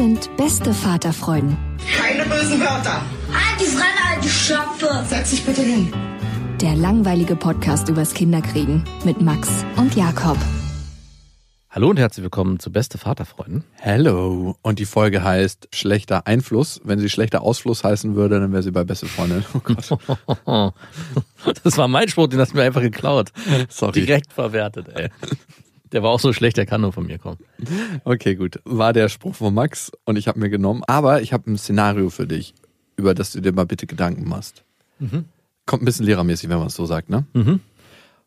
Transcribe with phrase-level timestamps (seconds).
[0.00, 1.58] Sind beste Vaterfreuden.
[1.94, 3.02] Keine bösen Wörter.
[3.60, 5.04] Die Fremde, alte Schöpfe.
[5.06, 5.92] Setz dich bitte hin.
[6.58, 10.38] Der langweilige Podcast übers Kinderkriegen mit Max und Jakob.
[11.68, 13.64] Hallo und herzlich willkommen zu Beste Vaterfreunden.
[13.74, 14.56] Hello.
[14.62, 16.80] Und die Folge heißt schlechter Einfluss.
[16.82, 19.44] Wenn sie schlechter Ausfluss heißen würde, dann wäre sie bei beste Freundin.
[19.52, 20.72] Oh Gott.
[21.62, 23.32] Das war mein Spruch, den hast du mir einfach geklaut.
[23.68, 24.06] Sorry.
[24.06, 25.10] Direkt verwertet, ey.
[25.92, 27.38] Der war auch so schlecht, der kann nur von mir kommen.
[28.04, 28.60] Okay, gut.
[28.64, 30.82] War der Spruch von Max und ich habe mir genommen.
[30.86, 32.54] Aber ich habe ein Szenario für dich,
[32.96, 34.64] über das du dir mal bitte Gedanken machst.
[35.66, 37.26] Kommt ein bisschen lehrermäßig, wenn man es so sagt, ne?
[37.32, 37.60] Mhm.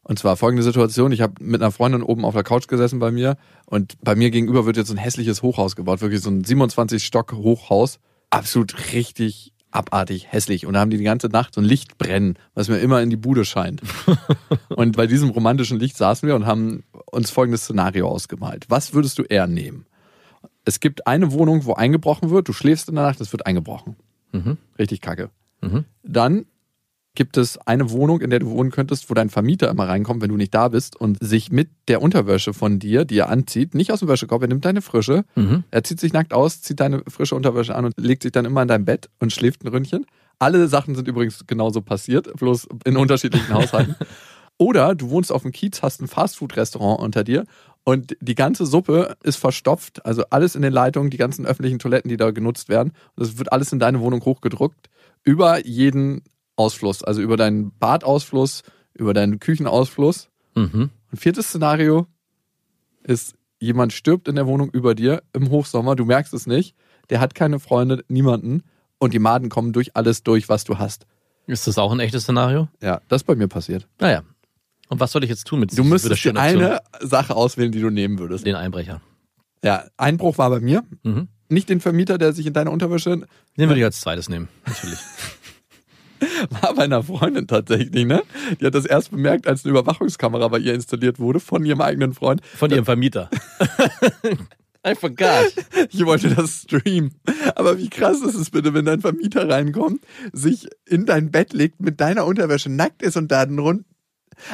[0.03, 1.13] Und zwar folgende Situation.
[1.13, 4.31] Ich habe mit einer Freundin oben auf der Couch gesessen bei mir und bei mir
[4.31, 6.01] gegenüber wird jetzt so ein hässliches Hochhaus gebaut.
[6.01, 7.99] Wirklich so ein 27-Stock-Hochhaus.
[8.29, 10.65] Absolut richtig abartig hässlich.
[10.65, 13.09] Und da haben die die ganze Nacht so ein Licht brennen, was mir immer in
[13.09, 13.81] die Bude scheint.
[14.69, 16.83] und bei diesem romantischen Licht saßen wir und haben
[17.13, 18.65] uns folgendes Szenario ausgemalt.
[18.69, 19.85] Was würdest du eher nehmen?
[20.65, 22.47] Es gibt eine Wohnung, wo eingebrochen wird.
[22.47, 23.95] Du schläfst in der Nacht, es wird eingebrochen.
[24.31, 24.57] Mhm.
[24.79, 25.29] Richtig kacke.
[25.61, 25.85] Mhm.
[26.03, 26.45] Dann
[27.15, 30.29] gibt es eine Wohnung, in der du wohnen könntest, wo dein Vermieter immer reinkommt, wenn
[30.29, 33.91] du nicht da bist und sich mit der Unterwäsche von dir, die er anzieht, nicht
[33.91, 35.63] aus dem Wäschekorb, er nimmt deine frische, Mhm.
[35.69, 38.63] er zieht sich nackt aus, zieht deine frische Unterwäsche an und legt sich dann immer
[38.63, 40.07] in dein Bett und schläft ein Ründchen.
[40.39, 43.95] Alle Sachen sind übrigens genauso passiert, bloß in unterschiedlichen Haushalten.
[44.63, 47.43] Oder du wohnst auf dem Kiez, hast ein Fastfood-Restaurant unter dir
[47.83, 52.07] und die ganze Suppe ist verstopft, also alles in den Leitungen, die ganzen öffentlichen Toiletten,
[52.07, 52.93] die da genutzt werden.
[53.17, 54.89] Und das wird alles in deine Wohnung hochgedruckt,
[55.25, 56.21] über jeden
[56.55, 58.63] Ausfluss, also über deinen Badausfluss,
[58.93, 60.29] über deinen Küchenausfluss.
[60.55, 60.91] Mhm.
[61.11, 62.07] Und viertes Szenario
[63.03, 66.73] ist, jemand stirbt in der Wohnung über dir im Hochsommer, du merkst es nicht,
[67.09, 68.63] der hat keine Freunde, niemanden
[68.97, 71.05] und die Maden kommen durch alles durch, was du hast.
[71.47, 72.69] Ist das auch ein echtes Szenario?
[72.81, 73.89] Ja, das ist bei mir passiert.
[73.99, 74.23] Naja.
[74.93, 77.89] Und was soll ich jetzt tun mit Du müsstest dir eine Sache auswählen, die du
[77.89, 78.45] nehmen würdest.
[78.45, 79.01] Den Einbrecher.
[79.63, 80.83] Ja, Einbruch war bei mir.
[81.03, 81.27] Mhm.
[81.49, 83.09] Nicht den Vermieter, der sich in deine Unterwäsche
[83.57, 84.99] Den würde ich als zweites nehmen, natürlich.
[86.61, 88.23] war bei einer Freundin tatsächlich, ne?
[88.59, 92.13] Die hat das erst bemerkt, als eine Überwachungskamera bei ihr installiert wurde von ihrem eigenen
[92.13, 92.45] Freund.
[92.45, 93.29] Von ihrem Vermieter.
[94.85, 95.53] I forgot.
[95.91, 97.15] Ich wollte das streamen.
[97.55, 101.79] Aber wie krass ist es bitte, wenn dein Vermieter reinkommt, sich in dein Bett legt,
[101.79, 103.85] mit deiner Unterwäsche nackt ist und da rund.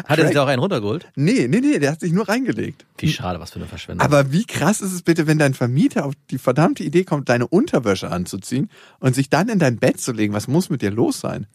[0.05, 1.07] Hat er sich da auch einen runtergeholt?
[1.15, 2.85] Nee, nee, nee, der hat sich nur reingelegt.
[2.97, 4.05] Wie schade, was für eine Verschwendung.
[4.05, 7.47] Aber wie krass ist es bitte, wenn dein Vermieter auf die verdammte Idee kommt, deine
[7.47, 8.69] Unterwäsche anzuziehen
[8.99, 10.33] und sich dann in dein Bett zu legen?
[10.33, 11.47] Was muss mit dir los sein?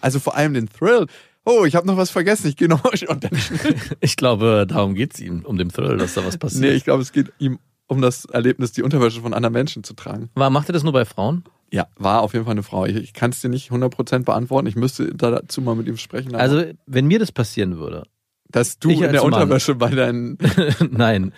[0.00, 1.06] Also vor allem den Thrill.
[1.46, 2.48] Oh, ich habe noch was vergessen.
[2.48, 3.30] Ich gehe noch und dann
[4.00, 6.62] ich glaube, darum geht's ihm, um den Thrill, dass da was passiert.
[6.62, 9.94] Nee, ich glaube, es geht ihm um das Erlebnis, die Unterwäsche von anderen Menschen zu
[9.94, 10.30] tragen.
[10.34, 11.44] War, macht er das nur bei Frauen?
[11.74, 12.86] Ja, war auf jeden Fall eine Frau.
[12.86, 14.68] Ich, ich kann es dir nicht 100% beantworten.
[14.68, 16.32] Ich müsste dazu mal mit ihm sprechen.
[16.36, 18.04] Also, wenn mir das passieren würde,
[18.48, 20.38] dass du in der Mann- Unterwäsche bei deinen.
[20.92, 21.32] nein,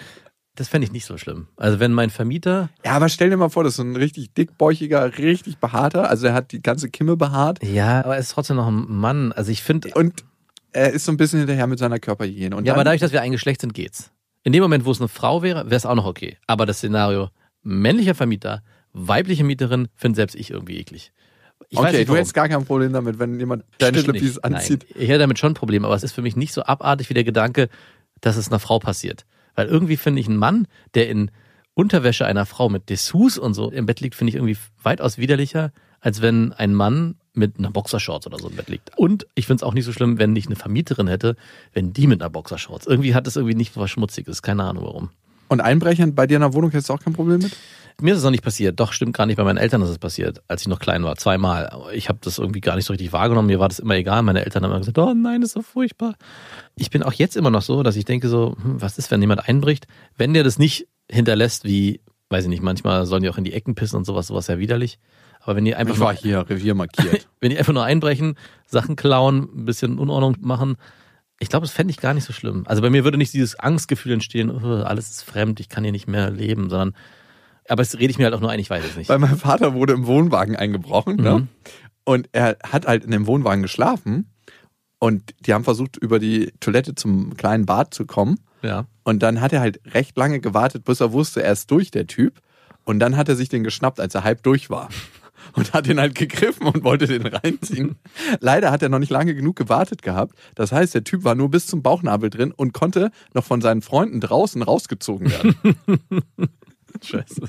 [0.55, 1.49] das fände ich nicht so schlimm.
[1.57, 5.17] Also, wenn mein Vermieter, Ja, aber stell dir mal vor, das ist ein richtig dickbäuchiger,
[5.17, 6.11] richtig behaarter.
[6.11, 9.33] Also er hat die ganze Kimme behaart ja, aber er ist trotzdem noch ein Mann.
[9.33, 10.23] Also, ich finde, und
[10.73, 12.55] er ist so ein bisschen hinterher mit seiner Körperhygiene.
[12.55, 14.11] Und ja, aber dadurch, dass wir ein Geschlecht sind, geht's.
[14.43, 16.37] In dem Moment, wo es eine Frau wäre, wäre es auch noch okay.
[16.47, 17.31] Aber das Szenario
[17.63, 18.63] männlicher Vermieter,
[18.97, 21.13] weibliche Mieterin, finde selbst ich irgendwie eklig.
[21.69, 24.45] Ich weiß okay, du hättest gar kein Problem damit, wenn jemand deine nicht.
[24.45, 24.87] anzieht.
[24.91, 27.09] Nein, ich hätte damit schon ein Problem, aber es ist für mich nicht so abartig
[27.11, 27.69] wie der Gedanke,
[28.21, 29.25] dass es einer Frau passiert.
[29.55, 31.31] Weil irgendwie finde ich einen Mann, der in
[31.75, 35.73] Unterwäsche einer Frau mit Dessous und so im Bett liegt, finde ich irgendwie weitaus widerlicher,
[36.01, 38.97] als wenn ein Mann mit einer Boxershorts oder so im Bett liegt.
[38.97, 41.37] Und ich finde es auch nicht so schlimm, wenn ich eine Vermieterin hätte,
[41.73, 42.87] wenn die mit einer Boxershorts.
[42.87, 45.11] Irgendwie hat es irgendwie nicht was Schmutziges, keine Ahnung warum.
[45.49, 47.57] Und Einbrechern bei dir in der Wohnung hättest du auch kein Problem mit?
[48.01, 48.79] Mir ist es noch nicht passiert.
[48.79, 49.37] Doch, stimmt gar nicht.
[49.37, 51.17] Bei meinen Eltern ist es passiert, als ich noch klein war.
[51.17, 51.71] Zweimal.
[51.95, 53.47] Ich habe das irgendwie gar nicht so richtig wahrgenommen.
[53.47, 54.23] Mir war das immer egal.
[54.23, 56.15] Meine Eltern haben immer gesagt, oh nein, das ist so furchtbar.
[56.77, 59.23] Ich bin auch jetzt immer noch so, dass ich denke so, hm, was ist, wenn
[59.23, 59.87] jemand einbricht?
[60.17, 63.55] Wenn der das nicht hinterlässt, wie, weiß ich nicht, manchmal sollen die auch in die
[63.55, 64.99] Ecken pissen und sowas, sowas ja widerlich.
[65.41, 67.29] Aber wenn die einfach Ich nur, war hier, Revier markiert.
[67.41, 70.77] wenn die einfach nur einbrechen, Sachen klauen, ein bisschen Unordnung machen,
[71.39, 72.65] ich glaube, das fände ich gar nicht so schlimm.
[72.67, 75.93] Also bei mir würde nicht dieses Angstgefühl entstehen, oh, alles ist fremd, ich kann hier
[75.93, 76.95] nicht mehr leben, sondern,
[77.69, 79.09] aber es rede ich mir halt auch nur ein, ich weiß es nicht.
[79.09, 81.39] Bei meinem Vater wurde im Wohnwagen eingebrochen, ne?
[81.41, 81.49] Mhm.
[82.05, 84.31] Und er hat halt in dem Wohnwagen geschlafen.
[84.99, 88.39] Und die haben versucht, über die Toilette zum kleinen Bad zu kommen.
[88.63, 88.87] Ja.
[89.05, 92.07] Und dann hat er halt recht lange gewartet, bis er wusste, er ist durch, der
[92.07, 92.41] Typ.
[92.85, 94.89] Und dann hat er sich den geschnappt, als er halb durch war.
[95.53, 97.97] Und hat den halt gegriffen und wollte den reinziehen.
[98.41, 100.35] Leider hat er noch nicht lange genug gewartet gehabt.
[100.57, 103.81] Das heißt, der Typ war nur bis zum Bauchnabel drin und konnte noch von seinen
[103.81, 105.55] Freunden draußen rausgezogen werden.
[107.05, 107.43] Scheiße.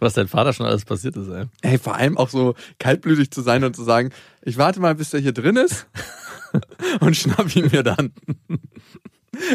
[0.00, 1.46] Was dein Vater schon alles passiert ist, ey.
[1.62, 4.10] Ey, vor allem auch so kaltblütig zu sein und zu sagen,
[4.42, 5.86] ich warte mal, bis der hier drin ist
[7.00, 8.12] und schnapp ihn mir dann.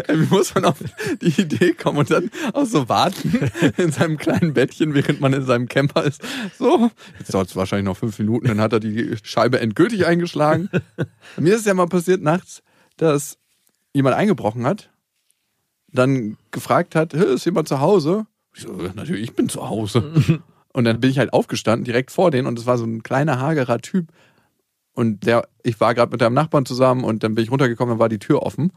[0.07, 0.77] Ey, Wie muss man auf
[1.21, 5.45] die Idee kommen und dann auch so warten in seinem kleinen Bettchen, während man in
[5.45, 6.21] seinem Camper ist.
[6.57, 6.89] So,
[7.19, 10.69] jetzt dauert es wahrscheinlich noch fünf Minuten, dann hat er die Scheibe endgültig eingeschlagen.
[11.37, 12.61] Mir ist es ja mal passiert nachts,
[12.97, 13.37] dass
[13.93, 14.89] jemand eingebrochen hat,
[15.93, 18.25] dann gefragt hat, "Hä, ist jemand zu Hause?
[18.55, 20.03] Ich so, "Ja, natürlich, ich bin zu Hause.
[20.73, 23.39] Und dann bin ich halt aufgestanden, direkt vor denen, und es war so ein kleiner,
[23.39, 24.07] hagerer Typ.
[24.93, 27.99] Und der, ich war gerade mit einem Nachbarn zusammen und dann bin ich runtergekommen, dann
[27.99, 28.71] war die Tür offen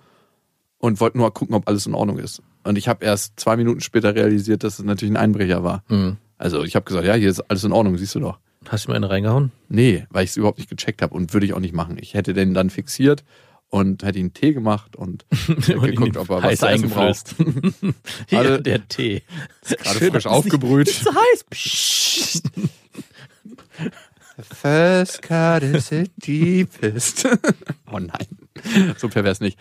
[0.78, 2.42] und wollte nur gucken, ob alles in Ordnung ist.
[2.64, 5.84] Und ich habe erst zwei Minuten später realisiert, dass es natürlich ein Einbrecher war.
[5.88, 6.16] Mhm.
[6.38, 8.38] Also ich habe gesagt, ja, hier ist alles in Ordnung, siehst du doch.
[8.68, 9.52] Hast du mir eine reingehauen?
[9.68, 11.96] Nee, weil ich es überhaupt nicht gecheckt habe und würde ich auch nicht machen.
[12.00, 13.24] Ich hätte den dann fixiert
[13.68, 15.24] und hätte ihn Tee gemacht und
[15.66, 17.34] geguckt, ob er was zu essen braucht.
[18.28, 19.22] Hier, Alle- der Tee.
[19.62, 20.86] Gerade Schön, frisch das ist nicht- aufgebrüht.
[20.86, 21.44] Nicht so heiß.
[21.50, 22.50] Psst.
[24.38, 27.26] First cut is the deepest.
[27.90, 28.26] oh nein,
[28.98, 29.58] so pervers nicht.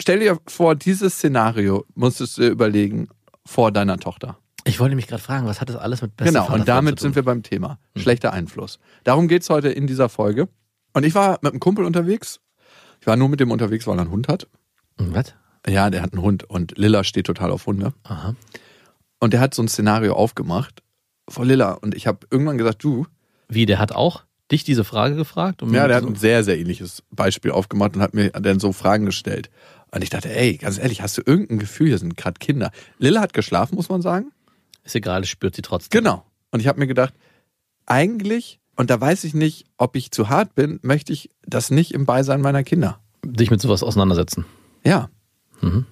[0.00, 3.08] Stell dir vor, dieses Szenario musstest du dir überlegen
[3.44, 4.38] vor deiner Tochter.
[4.64, 6.98] Ich wollte mich gerade fragen, was hat das alles mit bester genau, Vaterfreund und damit
[6.98, 7.78] zu sind wir beim Thema.
[7.96, 8.78] Schlechter Einfluss.
[9.04, 10.48] Darum geht's heute in dieser Folge.
[10.92, 12.40] Und ich war mit einem Kumpel unterwegs.
[13.00, 14.46] Ich war nur mit dem unterwegs, weil er einen Hund hat.
[14.98, 15.34] Hm, Was?
[15.68, 17.92] Ja, der hat einen Hund und Lilla steht total auf Hunde.
[18.04, 18.34] Aha.
[19.18, 20.82] Und der hat so ein Szenario aufgemacht
[21.28, 21.72] vor Lilla.
[21.72, 23.06] Und ich habe irgendwann gesagt, du,
[23.48, 25.62] Wie, der hat auch dich diese Frage gefragt?
[25.62, 28.72] Ja, der hat so- ein sehr, sehr ähnliches Beispiel aufgemacht und hat mir dann so
[28.72, 29.50] Fragen gestellt.
[29.92, 31.88] Und ich dachte, ey, ganz ehrlich, hast du irgendein Gefühl?
[31.88, 32.70] Hier sind gerade Kinder.
[32.98, 34.32] Lilla hat geschlafen, muss man sagen.
[34.84, 35.98] Ist egal, das spürt sie trotzdem.
[36.02, 36.24] Genau.
[36.52, 37.12] Und ich habe mir gedacht,
[37.86, 41.92] eigentlich, und da weiß ich nicht, ob ich zu hart bin, möchte ich das nicht
[41.92, 42.98] im Beisein meiner Kinder.
[43.22, 44.46] Dich mit sowas auseinandersetzen.
[44.82, 45.10] Ja.
[45.60, 45.84] Mhm.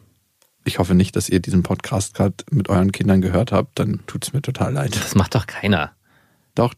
[0.64, 3.78] Ich hoffe nicht, dass ihr diesen Podcast gerade mit euren Kindern gehört habt.
[3.78, 4.96] Dann tut's mir total leid.
[4.96, 5.92] Das macht doch keiner.
[6.54, 6.72] Doch,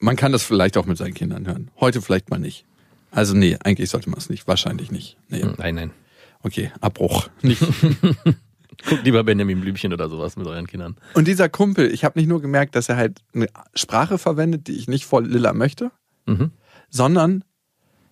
[0.00, 1.70] man kann das vielleicht auch mit seinen Kindern hören.
[1.78, 2.64] Heute vielleicht mal nicht.
[3.12, 4.48] Also nee, eigentlich sollte man es nicht.
[4.48, 5.16] Wahrscheinlich nicht.
[5.28, 5.42] Nee.
[5.42, 5.90] Hm, Nein, nein.
[6.42, 7.28] Okay, Abbruch.
[7.42, 7.62] Nicht.
[8.88, 10.96] Guckt lieber Benjamin Blümchen oder sowas mit euren Kindern.
[11.14, 14.72] Und dieser Kumpel, ich habe nicht nur gemerkt, dass er halt eine Sprache verwendet, die
[14.72, 15.90] ich nicht vor Lilla möchte,
[16.26, 16.50] Mhm.
[16.90, 17.44] sondern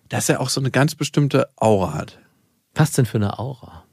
[0.09, 2.19] dass er auch so eine ganz bestimmte Aura hat.
[2.75, 3.85] Was denn für eine Aura?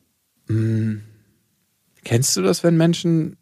[2.04, 3.36] Kennst du das, wenn Menschen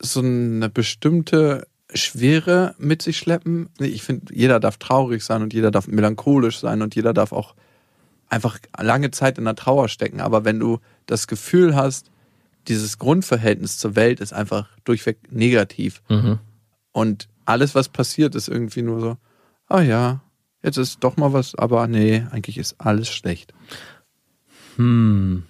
[0.00, 3.70] so eine bestimmte Schwere mit sich schleppen?
[3.78, 7.54] Ich finde, jeder darf traurig sein und jeder darf melancholisch sein und jeder darf auch
[8.28, 10.20] einfach lange Zeit in der Trauer stecken.
[10.20, 12.10] Aber wenn du das Gefühl hast,
[12.70, 16.38] dieses Grundverhältnis zur Welt ist einfach durchweg negativ Mhm.
[16.92, 19.16] und alles, was passiert, ist irgendwie nur so,
[19.66, 20.22] ah ja,
[20.62, 23.52] jetzt ist doch mal was, aber nee, eigentlich ist alles schlecht.
[24.76, 25.44] Hm.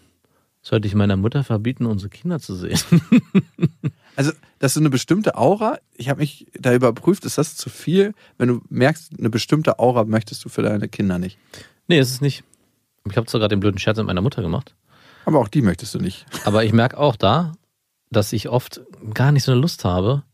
[0.62, 2.78] Sollte ich meiner Mutter verbieten, unsere Kinder zu sehen?
[4.16, 5.78] Also, das ist eine bestimmte Aura.
[5.94, 8.12] Ich habe mich da überprüft, ist das zu viel?
[8.36, 11.38] Wenn du merkst, eine bestimmte Aura möchtest du für deine Kinder nicht.
[11.86, 12.42] nee, ist es nicht.
[13.08, 14.74] Ich habe zwar gerade den blöden Scherz mit meiner Mutter gemacht,
[15.30, 16.26] Aber auch die möchtest du nicht.
[16.44, 17.52] aber ich merke auch da,
[18.10, 18.80] dass ich oft
[19.14, 20.24] gar nicht so eine Lust habe,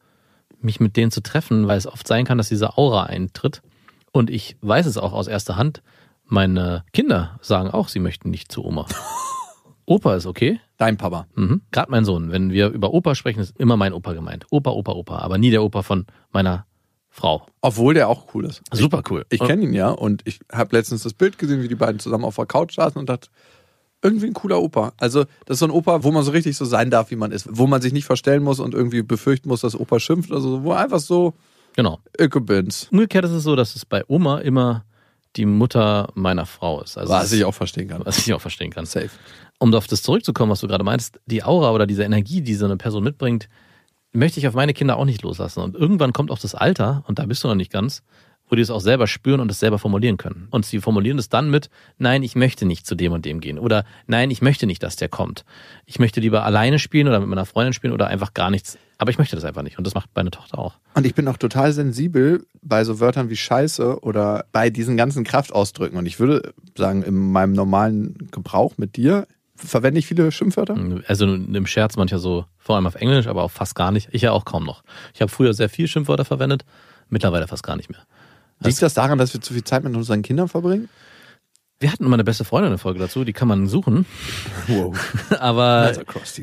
[0.58, 3.60] mich mit denen zu treffen, weil es oft sein kann, dass diese Aura eintritt.
[4.10, 5.82] Und ich weiß es auch aus erster Hand.
[6.24, 8.86] Meine Kinder sagen auch, sie möchten nicht zu Oma.
[9.84, 10.60] Opa ist okay.
[10.78, 11.26] Dein Papa.
[11.34, 11.60] Mhm.
[11.72, 12.32] Gerade mein Sohn.
[12.32, 14.46] Wenn wir über Opa sprechen, ist immer mein Opa gemeint.
[14.48, 15.18] Opa, Opa, Opa.
[15.18, 16.64] Aber nie der Opa von meiner
[17.10, 17.46] Frau.
[17.60, 18.62] Obwohl der auch cool ist.
[18.72, 19.26] Super cool.
[19.28, 22.24] Ich kenne ihn ja und ich habe letztens das Bild gesehen, wie die beiden zusammen
[22.24, 23.28] auf der Couch saßen und dachte,
[24.02, 24.92] irgendwie ein cooler Opa.
[24.98, 27.32] Also, das ist so ein Opa, wo man so richtig so sein darf, wie man
[27.32, 27.48] ist.
[27.50, 30.32] Wo man sich nicht verstellen muss und irgendwie befürchten muss, dass Opa schimpft.
[30.32, 31.34] Also, wo einfach so,
[31.76, 32.00] Genau.
[32.18, 32.88] ich bin's.
[32.90, 34.84] Umgekehrt ist es so, dass es bei Oma immer
[35.36, 36.96] die Mutter meiner Frau ist.
[36.96, 38.00] Also Was ich auch verstehen kann.
[38.06, 38.86] was ich auch verstehen kann.
[38.86, 39.10] Safe.
[39.58, 42.64] Um auf das zurückzukommen, was du gerade meinst, die Aura oder diese Energie, die so
[42.64, 43.48] eine Person mitbringt,
[44.12, 45.60] möchte ich auf meine Kinder auch nicht loslassen.
[45.60, 48.02] Und irgendwann kommt auch das Alter, und da bist du noch nicht ganz,
[48.48, 50.48] wo die es auch selber spüren und es selber formulieren können.
[50.50, 53.58] Und sie formulieren es dann mit, nein, ich möchte nicht zu dem und dem gehen.
[53.58, 55.44] Oder nein, ich möchte nicht, dass der kommt.
[55.84, 58.78] Ich möchte lieber alleine spielen oder mit meiner Freundin spielen oder einfach gar nichts.
[58.98, 59.78] Aber ich möchte das einfach nicht.
[59.78, 60.74] Und das macht meine Tochter auch.
[60.94, 65.24] Und ich bin auch total sensibel bei so Wörtern wie Scheiße oder bei diesen ganzen
[65.24, 65.98] Kraftausdrücken.
[65.98, 69.26] Und ich würde sagen, in meinem normalen Gebrauch mit dir
[69.56, 70.76] verwende ich viele Schimpfwörter.
[71.06, 74.08] Also im Scherz manchmal so, vor allem auf Englisch, aber auch fast gar nicht.
[74.12, 74.82] Ich ja auch kaum noch.
[75.14, 76.64] Ich habe früher sehr viel Schimpfwörter verwendet,
[77.08, 78.00] mittlerweile fast gar nicht mehr.
[78.60, 80.88] Liegt das daran, dass wir zu viel Zeit mit unseren Kindern verbringen?
[81.78, 84.06] Wir hatten mal eine beste Freundin eine Folge dazu, die kann man suchen.
[84.68, 84.96] Wow.
[85.38, 85.92] Aber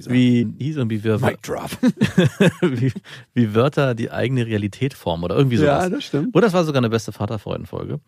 [0.08, 1.72] wie hieß und wie wir Mic drop.
[2.62, 2.94] wie,
[3.34, 5.84] wie Wörter die eigene Realität formen oder irgendwie sowas.
[5.84, 6.36] Ja, das stimmt.
[6.36, 8.00] Oder das war sogar eine beste Vaterfreuden-Folge.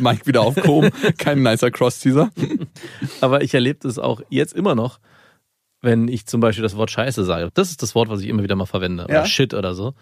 [0.00, 0.90] Mike wieder aufgehoben.
[1.18, 2.30] Kein nicer Cross-Teaser.
[3.20, 4.98] Aber ich erlebe das auch jetzt immer noch,
[5.80, 7.50] wenn ich zum Beispiel das Wort Scheiße sage.
[7.54, 9.04] Das ist das Wort, was ich immer wieder mal verwende.
[9.04, 9.26] Oder Ja?
[9.26, 9.94] Shit oder so.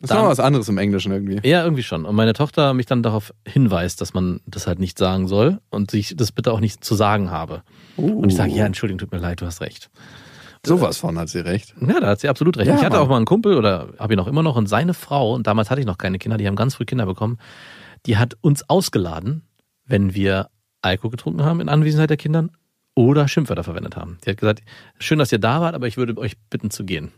[0.00, 1.40] Das ist noch was anderes im Englischen irgendwie.
[1.48, 2.04] Ja, irgendwie schon.
[2.04, 5.90] Und meine Tochter mich dann darauf hinweist, dass man das halt nicht sagen soll und
[5.90, 7.62] sich das bitte auch nicht zu sagen habe.
[7.96, 9.90] Und ich sage, ja, Entschuldigung, tut mir leid, du hast recht.
[10.64, 11.74] Sowas von hat sie recht.
[11.80, 12.68] Ja, da hat sie absolut recht.
[12.68, 13.02] Ja, ich hatte Mann.
[13.02, 15.70] auch mal einen Kumpel oder habe ihn auch immer noch und seine Frau, und damals
[15.70, 17.38] hatte ich noch keine Kinder, die haben ganz früh Kinder bekommen,
[18.06, 19.42] die hat uns ausgeladen,
[19.84, 20.48] wenn wir
[20.82, 22.50] Alkohol getrunken haben in Anwesenheit der Kindern
[22.94, 24.18] oder Schimpfwörter verwendet haben.
[24.24, 24.62] Die hat gesagt,
[24.98, 27.12] schön, dass ihr da wart, aber ich würde euch bitten zu gehen.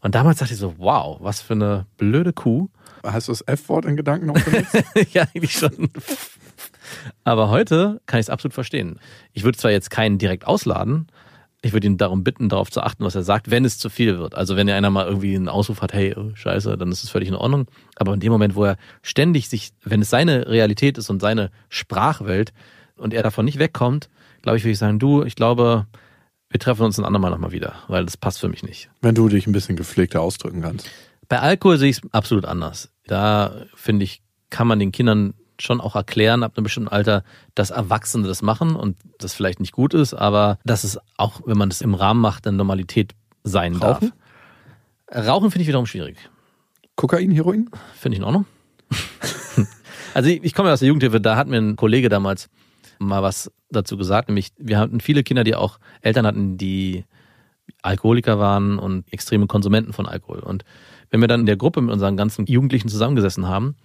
[0.00, 2.68] Und damals dachte ich so, wow, was für eine blöde Kuh.
[3.04, 4.82] Hast du das F-Wort in Gedanken noch benutzt?
[5.12, 5.90] ja, eigentlich schon.
[7.24, 8.98] Aber heute kann ich es absolut verstehen.
[9.32, 11.06] Ich würde zwar jetzt keinen direkt ausladen,
[11.62, 14.18] ich würde ihn darum bitten, darauf zu achten, was er sagt, wenn es zu viel
[14.18, 14.34] wird.
[14.34, 17.28] Also wenn einer mal irgendwie einen Ausruf hat, hey, oh, scheiße, dann ist es völlig
[17.28, 17.66] in Ordnung.
[17.96, 21.50] Aber in dem Moment, wo er ständig sich, wenn es seine Realität ist und seine
[21.68, 22.54] Sprachwelt
[22.96, 24.08] und er davon nicht wegkommt,
[24.40, 25.86] glaube ich, würde ich sagen, du, ich glaube,
[26.50, 28.90] wir treffen uns ein andermal nochmal wieder, weil das passt für mich nicht.
[29.00, 30.90] Wenn du dich ein bisschen gepflegter ausdrücken kannst.
[31.28, 32.90] Bei Alkohol sehe ich es absolut anders.
[33.06, 37.22] Da finde ich, kann man den Kindern schon auch erklären ab einem bestimmten Alter,
[37.54, 41.58] dass Erwachsene das machen und das vielleicht nicht gut ist, aber dass es auch, wenn
[41.58, 43.14] man das im Rahmen macht, eine Normalität
[43.44, 44.12] sein Rauchen?
[45.08, 45.26] darf.
[45.26, 46.16] Rauchen finde ich wiederum schwierig.
[46.96, 47.70] Kokain, Heroin?
[47.94, 48.46] Finde ich in Ordnung.
[50.14, 52.48] also ich, ich komme ja aus der Jugendhilfe, da hat mir ein Kollege damals
[53.00, 57.04] mal was dazu gesagt, nämlich wir hatten viele Kinder, die auch Eltern hatten, die
[57.82, 60.40] Alkoholiker waren und extreme Konsumenten von Alkohol.
[60.40, 60.64] Und
[61.10, 63.76] wenn wir dann in der Gruppe mit unseren ganzen Jugendlichen zusammengesessen haben,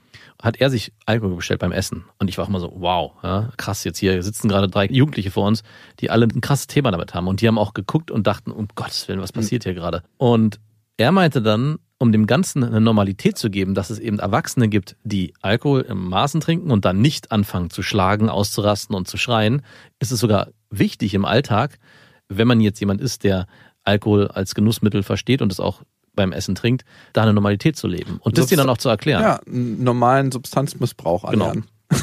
[0.41, 2.05] hat er sich Alkohol bestellt beim Essen.
[2.19, 5.31] Und ich war auch immer so, wow, ja, krass, jetzt hier sitzen gerade drei Jugendliche
[5.31, 5.63] vor uns,
[5.99, 7.27] die alle ein krasses Thema damit haben.
[7.27, 10.03] Und die haben auch geguckt und dachten, um Gottes Willen, was passiert hier gerade?
[10.17, 10.59] Und
[10.97, 14.95] er meinte dann, um dem Ganzen eine Normalität zu geben, dass es eben Erwachsene gibt,
[15.03, 19.61] die Alkohol im Maßen trinken und dann nicht anfangen zu schlagen, auszurasten und zu schreien,
[19.99, 21.79] ist es sogar wichtig im Alltag,
[22.27, 23.47] wenn man jetzt jemand ist, der
[23.83, 25.83] Alkohol als Genussmittel versteht und es auch
[26.15, 26.83] beim Essen trinkt,
[27.13, 29.21] da eine Normalität zu leben und das denen dann auch zu erklären.
[29.21, 31.47] Ja, einen normalen Substanzmissbrauch Genau.
[31.47, 31.65] erlernen.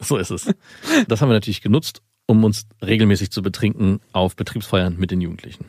[0.00, 0.46] So ist es.
[1.08, 5.64] Das haben wir natürlich genutzt, um uns regelmäßig zu betrinken auf Betriebsfeiern mit den Jugendlichen.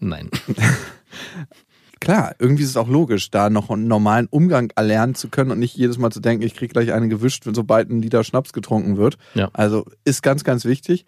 [0.00, 0.28] Nein.
[2.00, 5.58] Klar, irgendwie ist es auch logisch, da noch einen normalen Umgang erlernen zu können und
[5.58, 8.54] nicht jedes Mal zu denken, ich krieg gleich eine gewischt, wenn sobald ein Liter Schnaps
[8.54, 9.18] getrunken wird.
[9.34, 9.50] Ja.
[9.52, 11.04] Also ist ganz, ganz wichtig.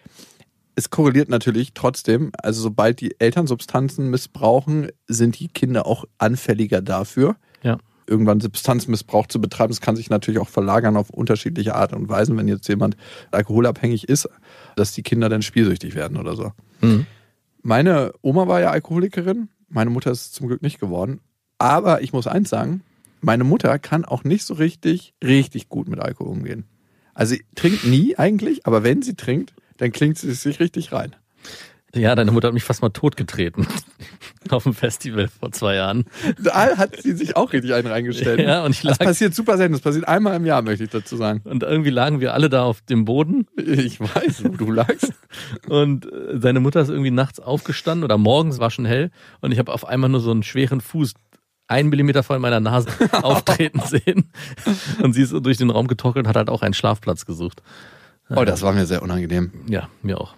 [0.75, 6.81] Es korreliert natürlich trotzdem, also sobald die Eltern Substanzen missbrauchen, sind die Kinder auch anfälliger
[6.81, 7.37] dafür.
[7.63, 7.79] Ja.
[8.05, 12.37] Irgendwann Substanzmissbrauch zu betreiben, das kann sich natürlich auch verlagern auf unterschiedliche Art und Weisen,
[12.37, 12.97] wenn jetzt jemand
[13.31, 14.29] alkoholabhängig ist,
[14.75, 16.51] dass die Kinder dann spielsüchtig werden oder so.
[16.81, 17.07] Mhm.
[17.63, 21.19] Meine Oma war ja Alkoholikerin, meine Mutter ist es zum Glück nicht geworden.
[21.57, 22.81] Aber ich muss eins sagen,
[23.21, 26.65] meine Mutter kann auch nicht so richtig, richtig gut mit Alkohol umgehen.
[27.13, 31.15] Also sie trinkt nie eigentlich, aber wenn sie trinkt, dann klingt sie sich richtig rein.
[31.95, 33.67] Ja, deine Mutter hat mich fast mal totgetreten.
[34.49, 36.05] Auf dem Festival vor zwei Jahren.
[36.39, 38.39] Da hat sie sich auch richtig einen reingestellt.
[38.39, 39.73] Ja, und ich das lag, passiert super selten.
[39.73, 41.41] Das passiert einmal im Jahr, möchte ich dazu sagen.
[41.43, 45.13] und irgendwie lagen wir alle da auf dem Boden Ich weiß, wo du lagst.
[45.69, 49.59] und äh, seine Mutter ist irgendwie nachts aufgestanden oder morgens war schon hell und ich
[49.59, 51.13] habe auf einmal nur so einen schweren Fuß
[51.67, 52.89] einen Millimeter vor meiner Nase
[53.21, 54.31] auftreten sehen.
[55.01, 57.61] Und sie ist so durch den Raum getorkelt und hat halt auch einen Schlafplatz gesucht.
[58.29, 59.51] Oh, das war mir sehr unangenehm.
[59.67, 60.35] Ja, mir auch.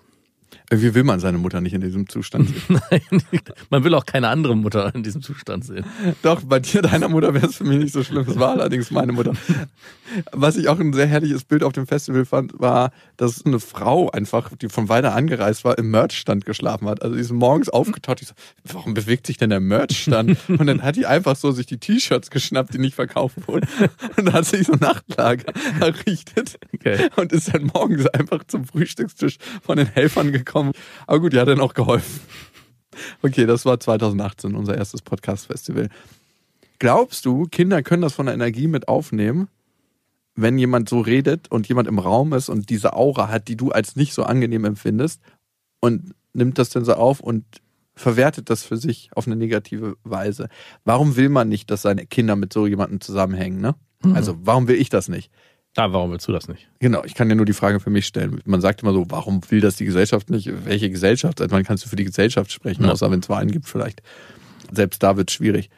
[0.70, 2.82] Irgendwie will man seine Mutter nicht in diesem Zustand sehen.
[2.92, 3.24] Nein,
[3.70, 5.86] man will auch keine andere Mutter in diesem Zustand sehen.
[6.24, 8.26] Doch, bei dir, deiner Mutter, wäre es für mich nicht so schlimm.
[8.28, 9.34] Es war allerdings meine Mutter.
[10.32, 14.10] Was ich auch ein sehr herrliches Bild auf dem Festival fand, war, dass eine Frau
[14.10, 17.04] einfach, die von weiter angereist war, im Merchstand geschlafen hat.
[17.04, 20.38] Also die ist morgens aufgetaucht, die so, warum bewegt sich denn der Merchstand?
[20.48, 23.68] Und dann hat die einfach so sich die T-Shirts geschnappt, die nicht verkauft wurden.
[24.18, 26.58] Und dann hat sich so Nachtlager errichtet.
[26.74, 27.10] Okay.
[27.16, 30.55] Und ist dann morgens einfach zum Frühstückstisch von den Helfern gekommen.
[30.56, 32.22] Aber gut, die hat dann auch geholfen.
[33.22, 35.90] Okay, das war 2018, unser erstes Podcast-Festival.
[36.80, 39.50] Glaubst du, Kinder können das von der Energie mit aufnehmen,
[40.36, 43.72] wenn jemand so redet und jemand im Raum ist und diese Aura hat, die du
[43.72, 45.22] als nicht so angenehm empfindest
[45.80, 47.46] und nimmt das dann so auf und
[47.96, 50.50] verwertet das für sich auf eine negative Weise?
[50.84, 53.76] Warum will man nicht, dass seine Kinder mit so jemandem zusammenhängen, ne?
[54.14, 55.32] Also, warum will ich das nicht?
[55.78, 56.70] Ah, warum willst du das nicht?
[56.80, 58.42] Genau, ich kann ja nur die Frage für mich stellen.
[58.46, 60.50] Man sagt immer so, warum will das die Gesellschaft nicht?
[60.66, 61.40] Welche Gesellschaft?
[61.40, 62.92] Seit wann kannst du für die Gesellschaft sprechen, Ja.
[62.92, 64.02] außer wenn es Wahlen gibt vielleicht.
[64.72, 65.70] Selbst da wird es schwierig.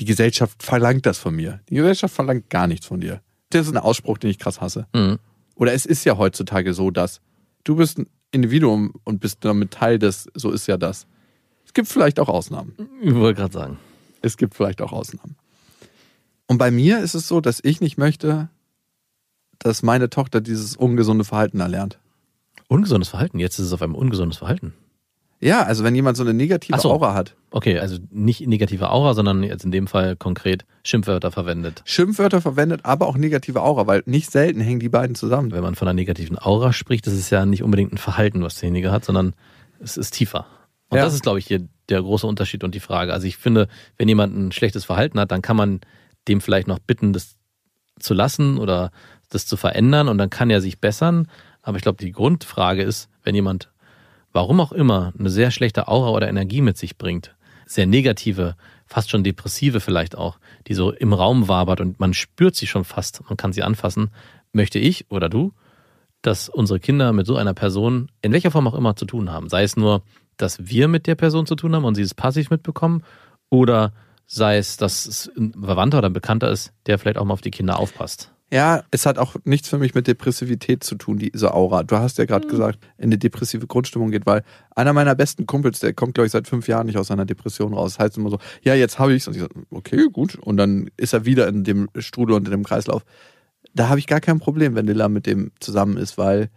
[0.00, 1.60] Die Gesellschaft verlangt das von mir.
[1.68, 3.20] Die Gesellschaft verlangt gar nichts von dir.
[3.50, 4.86] Das ist ein Ausspruch, den ich krass hasse.
[4.94, 5.18] Mhm.
[5.54, 7.20] Oder es ist ja heutzutage so, dass
[7.64, 11.06] du bist ein Individuum und bist damit Teil des, so ist ja das.
[11.64, 12.74] Es gibt vielleicht auch Ausnahmen.
[13.02, 13.78] Ich wollte gerade sagen.
[14.22, 15.36] Es gibt vielleicht auch Ausnahmen.
[16.46, 18.48] Und bei mir ist es so, dass ich nicht möchte,
[19.58, 21.98] dass meine Tochter dieses ungesunde Verhalten erlernt.
[22.68, 23.38] Ungesundes Verhalten.
[23.38, 24.74] Jetzt ist es auf einmal ungesundes Verhalten.
[25.38, 26.90] Ja, also wenn jemand so eine negative so.
[26.90, 31.82] Aura hat, Okay, also nicht negative Aura, sondern jetzt in dem Fall konkret Schimpfwörter verwendet.
[31.86, 35.52] Schimpfwörter verwendet, aber auch negative Aura, weil nicht selten hängen die beiden zusammen.
[35.52, 38.56] Wenn man von einer negativen Aura spricht, das ist ja nicht unbedingt ein Verhalten, was
[38.56, 39.34] derjenige hat, sondern
[39.80, 40.46] es ist tiefer.
[40.88, 41.04] Und Ja.
[41.04, 43.12] das ist, glaube ich, hier der große Unterschied und die Frage.
[43.12, 45.80] Also ich finde, wenn jemand ein schlechtes Verhalten hat, dann kann man
[46.28, 47.36] dem vielleicht noch bitten, das
[47.98, 48.90] zu lassen oder
[49.28, 51.28] das zu verändern und dann kann er sich bessern.
[51.62, 53.70] Aber ich glaube, die Grundfrage ist, wenn jemand,
[54.32, 57.34] warum auch immer, eine sehr schlechte Aura oder Energie mit sich bringt,
[57.66, 58.54] sehr negative,
[58.86, 62.84] fast schon depressive vielleicht auch, die so im Raum wabert und man spürt sie schon
[62.84, 64.10] fast, man kann sie anfassen,
[64.52, 65.52] möchte ich oder du,
[66.22, 69.48] dass unsere Kinder mit so einer Person in welcher Form auch immer zu tun haben.
[69.48, 70.02] Sei es nur,
[70.36, 73.02] dass wir mit der Person zu tun haben und sie es passiv mitbekommen
[73.50, 73.92] oder
[74.26, 77.40] sei es, dass es ein Verwandter oder ein Bekannter ist, der vielleicht auch mal auf
[77.40, 78.32] die Kinder aufpasst.
[78.52, 81.82] Ja, es hat auch nichts für mich mit Depressivität zu tun, diese Aura.
[81.82, 84.44] Du hast ja gerade gesagt, in eine depressive Grundstimmung geht, weil
[84.76, 87.74] einer meiner besten Kumpels, der kommt, glaube ich, seit fünf Jahren nicht aus seiner Depression
[87.74, 87.94] raus.
[87.94, 89.26] Das heißt immer so, ja, jetzt habe ich's.
[89.26, 90.36] Und ich so, okay, gut.
[90.36, 93.04] Und dann ist er wieder in dem Strudel und in dem Kreislauf.
[93.74, 96.48] Da habe ich gar kein Problem, wenn Lilla mit dem zusammen ist, weil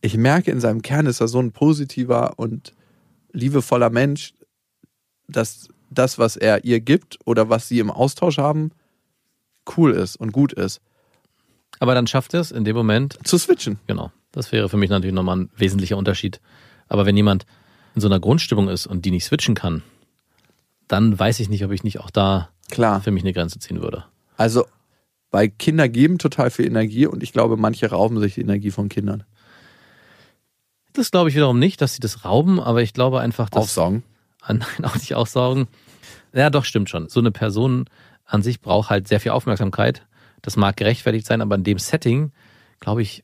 [0.00, 2.74] ich merke, in seinem Kern ist er so ein positiver und
[3.32, 4.34] liebevoller Mensch,
[5.28, 8.72] dass das, was er ihr gibt oder was sie im Austausch haben,
[9.76, 10.80] cool ist und gut ist.
[11.82, 13.80] Aber dann schafft er es in dem Moment, Zu switchen.
[13.88, 14.12] genau.
[14.30, 16.40] Das wäre für mich natürlich nochmal ein wesentlicher Unterschied.
[16.88, 17.44] Aber wenn jemand
[17.96, 19.82] in so einer Grundstimmung ist und die nicht switchen kann,
[20.86, 23.00] dann weiß ich nicht, ob ich nicht auch da Klar.
[23.00, 24.04] für mich eine Grenze ziehen würde.
[24.36, 24.64] Also,
[25.32, 28.88] weil Kinder geben total viel Energie und ich glaube, manche rauben sich die Energie von
[28.88, 29.24] Kindern.
[30.92, 34.04] Das glaube ich wiederum nicht, dass sie das rauben, aber ich glaube einfach, dass Aufsaugen.
[34.40, 35.66] Ah, Nein, auch nicht aussaugen.
[36.32, 37.08] Ja, doch, stimmt schon.
[37.08, 37.86] So eine Person
[38.24, 40.06] an sich braucht halt sehr viel Aufmerksamkeit.
[40.42, 42.32] Das mag gerechtfertigt sein, aber in dem Setting,
[42.80, 43.22] glaube ich,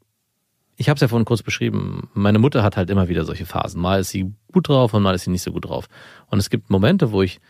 [0.76, 3.80] ich habe es ja vorhin kurz beschrieben, meine Mutter hat halt immer wieder solche Phasen.
[3.80, 5.88] Mal ist sie gut drauf und mal ist sie nicht so gut drauf.
[6.28, 7.40] Und es gibt Momente, wo ich,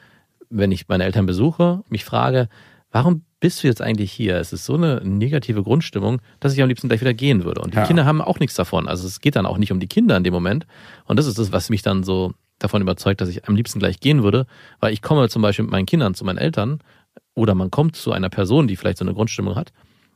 [0.49, 2.49] wenn ich meine Eltern besuche, mich frage,
[2.91, 4.37] warum bist du jetzt eigentlich hier?
[4.37, 7.61] Es ist so eine negative Grundstimmung, dass ich am liebsten gleich wieder gehen würde.
[7.61, 7.85] Und die Ja.
[7.85, 8.89] Kinder haben auch nichts davon.
[8.89, 10.67] Also es geht dann auch nicht um die Kinder in dem Moment.
[11.05, 14.01] Und das ist das, was mich dann so davon überzeugt, dass ich am liebsten gleich
[14.01, 14.47] gehen würde,
[14.81, 16.81] weil ich komme zum Beispiel mit meinen Kindern zu meinen Eltern
[17.35, 19.73] oder man kommt zu einer Person, die vielleicht so eine Grundstimmung hat.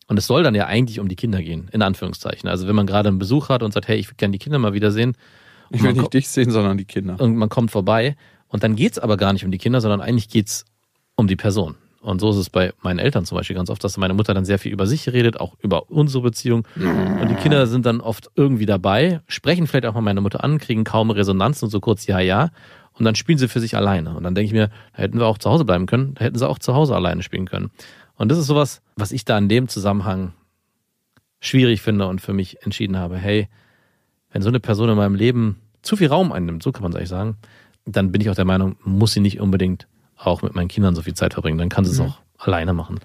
[0.09, 2.49] Und es soll dann ja eigentlich um die Kinder gehen, in Anführungszeichen.
[2.49, 4.59] Also wenn man gerade einen Besuch hat und sagt, hey, ich würde gerne die Kinder
[4.59, 5.17] mal wiedersehen
[5.71, 7.19] und Ich will nicht dich sehen, sondern die Kinder.
[7.21, 8.17] und man kommt vorbei
[8.49, 10.65] und dann geht's aber gar nicht um die Kinder, sondern eigentlich geht's
[11.17, 11.77] um die Person.
[12.03, 14.45] Und so ist es bei meinen Eltern zum Beispiel ganz oft, dass meine Mutter dann
[14.45, 16.67] sehr viel über sich redet, auch über unsere Beziehung.
[16.75, 20.59] Und die Kinder sind dann oft irgendwie dabei, sprechen vielleicht auch mal meine Mutter an,
[20.59, 22.51] kriegen kaum Resonanz und so kurz ja, ja.
[23.03, 24.15] Und dann spielen sie für sich alleine.
[24.15, 26.39] Und dann denke ich mir, da hätten wir auch zu Hause bleiben können, da hätten
[26.39, 27.73] sie auch zu Hause alleine spielen können.
[28.15, 30.35] Und das ist sowas, was ich da in dem Zusammenhang
[31.41, 33.49] schwierig finde und für mich entschieden habe, hey,
[34.31, 36.97] wenn so eine Person in meinem Leben zu viel Raum einnimmt, so kann man es
[36.97, 37.39] eigentlich sagen,
[37.87, 41.03] dann bin ich auch der Meinung, muss sie nicht unbedingt auch mit meinen Kindern so
[41.03, 41.59] viel Zeit verbringen.
[41.59, 43.01] Dann kann sie es auch alleine machen.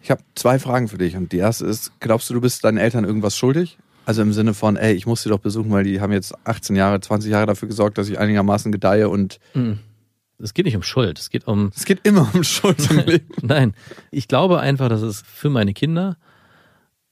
[0.00, 1.16] Ich habe zwei Fragen für dich.
[1.16, 3.78] Und die erste ist, glaubst du, du bist deinen Eltern irgendwas schuldig?
[4.10, 6.74] Also im Sinne von, ey, ich muss sie doch besuchen, weil die haben jetzt 18
[6.74, 9.38] Jahre, 20 Jahre dafür gesorgt, dass ich einigermaßen gedeihe und
[10.38, 13.28] Es geht nicht um Schuld, es geht um es geht immer um Schuld im Leben.
[13.40, 13.72] Nein,
[14.10, 16.16] ich glaube einfach, dass es für meine Kinder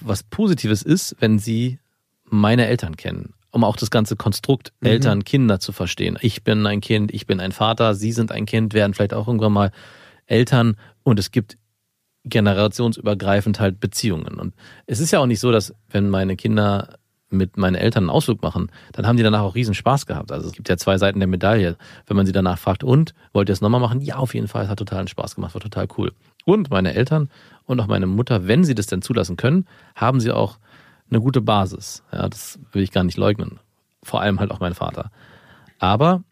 [0.03, 1.79] was Positives ist, wenn sie
[2.25, 3.33] meine Eltern kennen.
[3.53, 4.89] um auch das ganze Konstrukt Mhm.
[4.89, 6.19] Eltern, Kinder zu verstehen.
[6.21, 9.29] Ich bin ein Kind, ich bin ein Vater, Sie sind ein Kind, werden vielleicht auch
[9.29, 9.71] irgendwann mal
[10.27, 11.59] Eltern und es gibt
[12.29, 14.39] generationsübergreifend halt Beziehungen.
[14.39, 14.55] Und
[14.87, 16.99] es ist ja auch nicht so, dass wenn meine Kinder
[17.31, 20.33] mit meinen Eltern einen Ausflug machen, dann haben die danach auch riesen Spaß gehabt.
[20.33, 21.77] Also es gibt ja zwei Seiten der Medaille.
[22.07, 24.01] Wenn man sie danach fragt, und, wollt ihr es nochmal machen?
[24.01, 26.13] Ja, auf jeden Fall, es hat totalen Spaß gemacht, war total cool.
[26.45, 27.29] Und meine Eltern
[27.67, 30.59] und auch meine Mutter, wenn sie das denn zulassen können, haben sie auch
[31.11, 32.03] eine gute Basis.
[32.13, 33.61] Ja, das will ich gar nicht leugnen.
[34.03, 35.11] Vor allem halt auch mein Vater.
[35.79, 36.23] Aber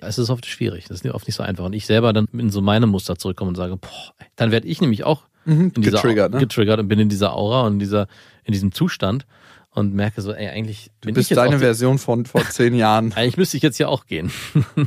[0.00, 0.86] es ist oft schwierig.
[0.88, 1.64] Das ist oft nicht so einfach.
[1.64, 4.80] Und ich selber dann in so meine Muster zurückkomme und sage, boah, dann werde ich
[4.80, 6.40] nämlich auch in dieser, Getriggert, ne?
[6.40, 8.08] getriggert und bin in dieser Aura und in dieser,
[8.44, 9.26] in diesem Zustand
[9.70, 12.74] und merke so, ey, eigentlich Du bin bist ich jetzt deine Version von vor zehn
[12.74, 13.12] Jahren.
[13.14, 14.30] eigentlich müsste ich jetzt hier auch gehen.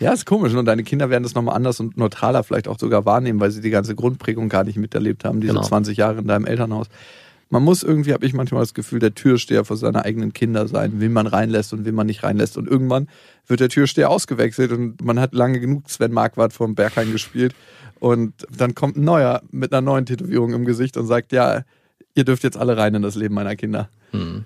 [0.00, 0.54] Ja, ist komisch.
[0.54, 3.60] Und deine Kinder werden das nochmal anders und neutraler vielleicht auch sogar wahrnehmen, weil sie
[3.60, 5.62] die ganze Grundprägung gar nicht miterlebt haben, diese Genau.
[5.62, 6.86] 20 Jahre in deinem Elternhaus.
[7.50, 11.00] Man muss irgendwie, habe ich manchmal das Gefühl, der Türsteher für seine eigenen Kinder sein,
[11.00, 12.58] wen man reinlässt und wen man nicht reinlässt.
[12.58, 13.08] Und irgendwann
[13.46, 17.54] wird der Türsteher ausgewechselt und man hat lange genug Sven Marquardt vom Berghain gespielt.
[18.00, 21.62] Und dann kommt ein neuer mit einer neuen Tätowierung im Gesicht und sagt, ja,
[22.14, 23.88] ihr dürft jetzt alle rein in das Leben meiner Kinder.
[24.10, 24.44] Hm.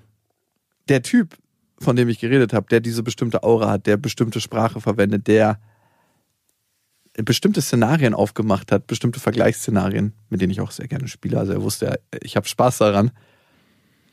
[0.88, 1.36] Der Typ,
[1.78, 5.58] von dem ich geredet habe, der diese bestimmte Aura hat, der bestimmte Sprache verwendet, der
[7.14, 11.38] bestimmte Szenarien aufgemacht hat, bestimmte Vergleichsszenarien, mit denen ich auch sehr gerne spiele.
[11.38, 13.10] Also er wusste, ja, ich habe Spaß daran.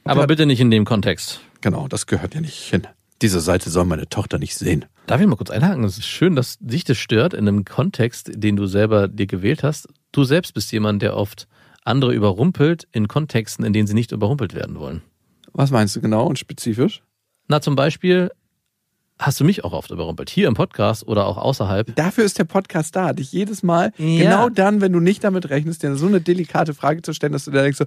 [0.04, 1.42] Aber bitte nicht in dem Kontext.
[1.62, 2.88] Genau, das gehört ja nicht hin.
[3.22, 4.86] Diese Seite soll meine Tochter nicht sehen.
[5.06, 5.84] Darf ich mal kurz einhaken?
[5.84, 9.64] Es ist schön, dass dich das stört in einem Kontext, den du selber dir gewählt
[9.64, 9.88] hast.
[10.12, 11.48] Du selbst bist jemand, der oft
[11.84, 15.02] andere überrumpelt in Kontexten, in denen sie nicht überrumpelt werden wollen.
[15.52, 17.02] Was meinst du genau und spezifisch?
[17.48, 18.32] Na, zum Beispiel
[19.20, 20.30] hast du mich auch oft überrumpelt.
[20.30, 21.94] Hier im Podcast oder auch außerhalb.
[21.96, 24.24] Dafür ist der Podcast da, dich jedes Mal, Ja.
[24.24, 27.46] genau dann, wenn du nicht damit rechnest, dir so eine delikate Frage zu stellen, dass
[27.46, 27.86] du da denkst so,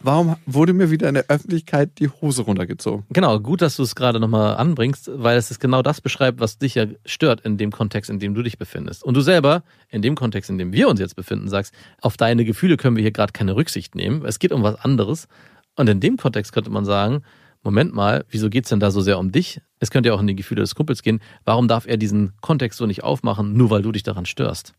[0.00, 3.04] warum wurde mir wieder in der Öffentlichkeit die Hose runtergezogen?
[3.10, 6.58] Genau, gut, dass du es gerade nochmal anbringst, weil es ist genau das beschreibt, was
[6.58, 9.04] dich ja stört in dem Kontext, in dem du dich befindest.
[9.04, 12.44] Und du selber, in dem Kontext, in dem wir uns jetzt befinden, sagst, auf deine
[12.44, 14.24] Gefühle können wir hier gerade keine Rücksicht nehmen.
[14.26, 15.28] Es geht um was anderes.
[15.76, 17.22] Und in dem Kontext könnte man sagen,
[17.62, 19.60] Moment mal, wieso geht's denn da so sehr um dich?
[19.78, 21.20] Es könnte ja auch in die Gefühle des Kumpels gehen.
[21.44, 24.74] Warum darf er diesen Kontext so nicht aufmachen, nur weil du dich daran störst?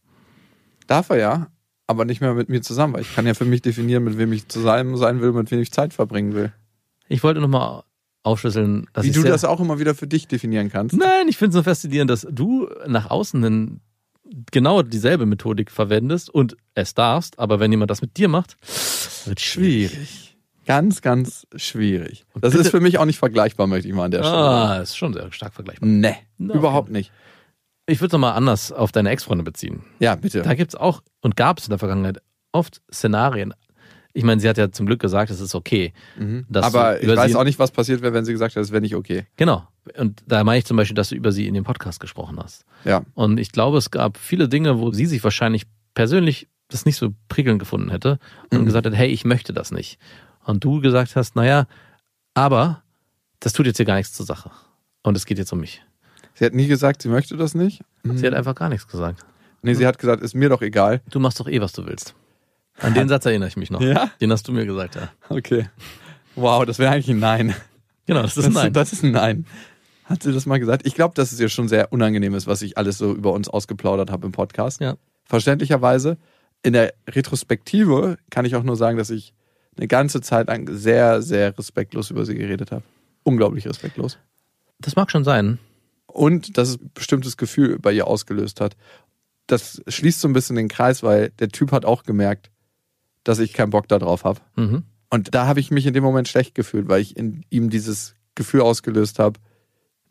[0.87, 1.47] Darf er ja,
[1.87, 4.33] aber nicht mehr mit mir zusammen, weil ich kann ja für mich definieren, mit wem
[4.33, 6.51] ich zusammen sein will, mit wem ich Zeit verbringen will.
[7.07, 7.83] Ich wollte nochmal
[8.23, 10.95] aufschlüsseln, dass Wie du das auch immer wieder für dich definieren kannst.
[10.95, 13.79] Nein, ich finde es so faszinierend, dass du nach außen hin
[14.51, 18.57] genau dieselbe Methodik verwendest und es darfst, aber wenn jemand das mit dir macht,
[19.25, 20.22] wird Schwierig.
[20.65, 22.25] Ganz, ganz schwierig.
[22.39, 24.37] Das bitte- ist für mich auch nicht vergleichbar, möchte ich mal an der Stelle.
[24.37, 25.87] Ah, ist schon sehr stark vergleichbar.
[25.89, 26.97] Nee, Na, überhaupt okay.
[26.99, 27.11] nicht.
[27.85, 29.83] Ich würde es nochmal anders auf deine Ex-Freunde beziehen.
[29.99, 30.41] Ja, bitte.
[30.41, 32.19] Da gibt's auch und gab es in der Vergangenheit
[32.53, 33.53] oft Szenarien.
[34.13, 35.91] Ich meine, sie hat ja zum Glück gesagt, es ist okay.
[36.17, 36.45] Mhm.
[36.47, 38.81] dass Aber ich weiß auch nicht, was passiert wäre, wenn sie gesagt hätte, es wäre
[38.81, 39.25] nicht okay.
[39.37, 39.67] Genau.
[39.97, 42.63] Und da meine ich zum Beispiel, dass du über sie in dem Podcast gesprochen hast.
[42.85, 43.03] Ja.
[43.15, 45.63] Und ich glaube, es gab viele Dinge, wo sie sich wahrscheinlich
[45.95, 48.19] persönlich das nicht so prickelnd gefunden hätte
[48.51, 48.65] und Mhm.
[48.65, 49.97] gesagt hat, hey, ich möchte das nicht.
[50.45, 51.67] Und du gesagt hast, naja,
[52.33, 52.83] aber
[53.39, 54.51] das tut jetzt hier gar nichts zur Sache.
[55.03, 55.81] Und es geht jetzt um mich.
[56.33, 57.81] Sie hat nie gesagt, sie möchte das nicht.
[58.03, 59.25] Sie hat einfach gar nichts gesagt.
[59.61, 61.01] Nee, sie hat gesagt, ist mir doch egal.
[61.09, 62.15] Du machst doch eh, was du willst.
[62.79, 63.81] An den Satz erinnere ich mich noch.
[63.81, 64.11] Ja?
[64.19, 65.09] Den hast du mir gesagt, ja.
[65.29, 65.69] Okay.
[66.35, 67.55] Wow, das wäre eigentlich ein Nein.
[68.05, 68.73] Genau, das ist ein Nein.
[68.73, 69.45] Das ist ein Nein.
[70.05, 70.85] Hat sie das mal gesagt?
[70.85, 73.47] Ich glaube, dass es ihr schon sehr unangenehm ist, was ich alles so über uns
[73.47, 74.81] ausgeplaudert habe im Podcast.
[74.81, 74.95] Ja.
[75.25, 76.17] Verständlicherweise.
[76.61, 79.33] In der Retrospektive kann ich auch nur sagen, dass ich
[79.77, 82.83] eine ganze Zeit lang sehr, sehr respektlos über sie geredet habe.
[83.23, 84.17] Unglaublich respektlos.
[84.79, 85.59] Das mag schon sein.
[86.07, 88.75] Und dass es ein bestimmtes Gefühl bei ihr ausgelöst hat.
[89.47, 92.51] Das schließt so ein bisschen den Kreis, weil der Typ hat auch gemerkt,
[93.23, 94.41] dass ich keinen Bock darauf habe.
[94.55, 94.83] Mhm.
[95.09, 98.15] Und da habe ich mich in dem Moment schlecht gefühlt, weil ich in ihm dieses
[98.35, 99.39] Gefühl ausgelöst habe,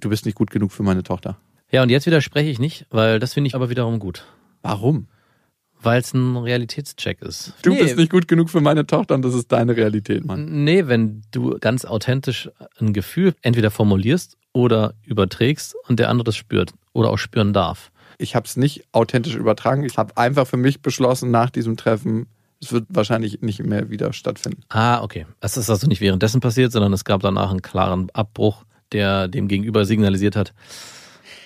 [0.01, 1.39] du bist nicht gut genug für meine Tochter.
[1.71, 4.27] Ja, und jetzt widerspreche ich nicht, weil das finde ich aber wiederum gut.
[4.63, 5.09] Warum?
[5.83, 7.55] Weil es ein Realitätscheck ist.
[7.63, 10.65] Du Nee, bist nicht gut genug für meine Tochter und das ist deine Realität, Mann.
[10.65, 16.37] Nee, wenn du ganz authentisch ein Gefühl entweder formulierst oder überträgst und der andere das
[16.37, 17.91] spürt oder auch spüren darf.
[18.19, 19.85] Ich habe es nicht authentisch übertragen.
[19.85, 22.27] Ich habe einfach für mich beschlossen, nach diesem Treffen,
[22.61, 24.63] es wird wahrscheinlich nicht mehr wieder stattfinden.
[24.69, 25.27] Ah, okay.
[25.41, 29.49] Das ist also nicht währenddessen passiert, sondern es gab danach einen klaren Abbruch, der dem
[29.49, 30.53] Gegenüber signalisiert hat,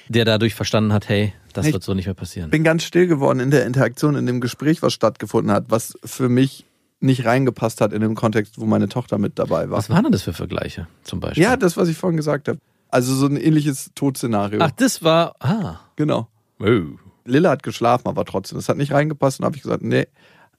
[0.08, 2.50] der dadurch verstanden hat, hey, das Ich wird so nicht mehr passieren.
[2.50, 6.28] bin ganz still geworden in der Interaktion, in dem Gespräch, was stattgefunden hat, was für
[6.28, 6.64] mich
[7.00, 9.78] nicht reingepasst hat in dem Kontext, wo meine Tochter mit dabei war.
[9.78, 11.42] Was waren denn das für Vergleiche zum Beispiel?
[11.42, 12.58] Ja, das, was ich vorhin gesagt habe.
[12.88, 14.60] Also so ein ähnliches Todszenario.
[14.62, 15.34] Ach, das war.
[15.40, 15.80] Ah.
[15.96, 16.28] Genau.
[16.60, 16.96] Oh.
[17.24, 18.56] Lilla hat geschlafen, aber trotzdem.
[18.56, 20.06] Das hat nicht reingepasst und habe ich gesagt, nee,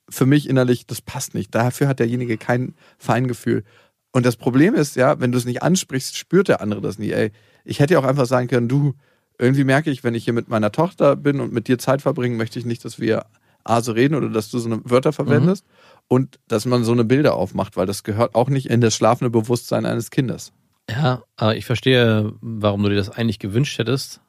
[0.09, 1.55] für mich innerlich, das passt nicht.
[1.55, 3.63] Dafür hat derjenige kein Feingefühl.
[4.11, 7.11] Und das Problem ist ja, wenn du es nicht ansprichst, spürt der andere das nie.
[7.11, 7.31] Ey,
[7.63, 8.93] ich hätte ja auch einfach sagen können, du,
[9.39, 12.37] irgendwie merke ich, wenn ich hier mit meiner Tochter bin und mit dir Zeit verbringen,
[12.37, 13.25] möchte ich nicht, dass wir
[13.63, 15.65] A so reden oder dass du so eine Wörter verwendest
[16.07, 19.29] und dass man so eine Bilder aufmacht, weil das gehört auch nicht in das schlafende
[19.29, 20.53] Bewusstsein eines Kindes.
[20.89, 24.21] Ja, aber ich verstehe, warum du dir das eigentlich gewünscht hättest.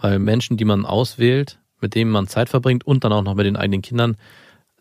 [0.00, 3.46] Weil Menschen, die man auswählt, mit denen man Zeit verbringt und dann auch noch mit
[3.46, 4.16] den eigenen Kindern,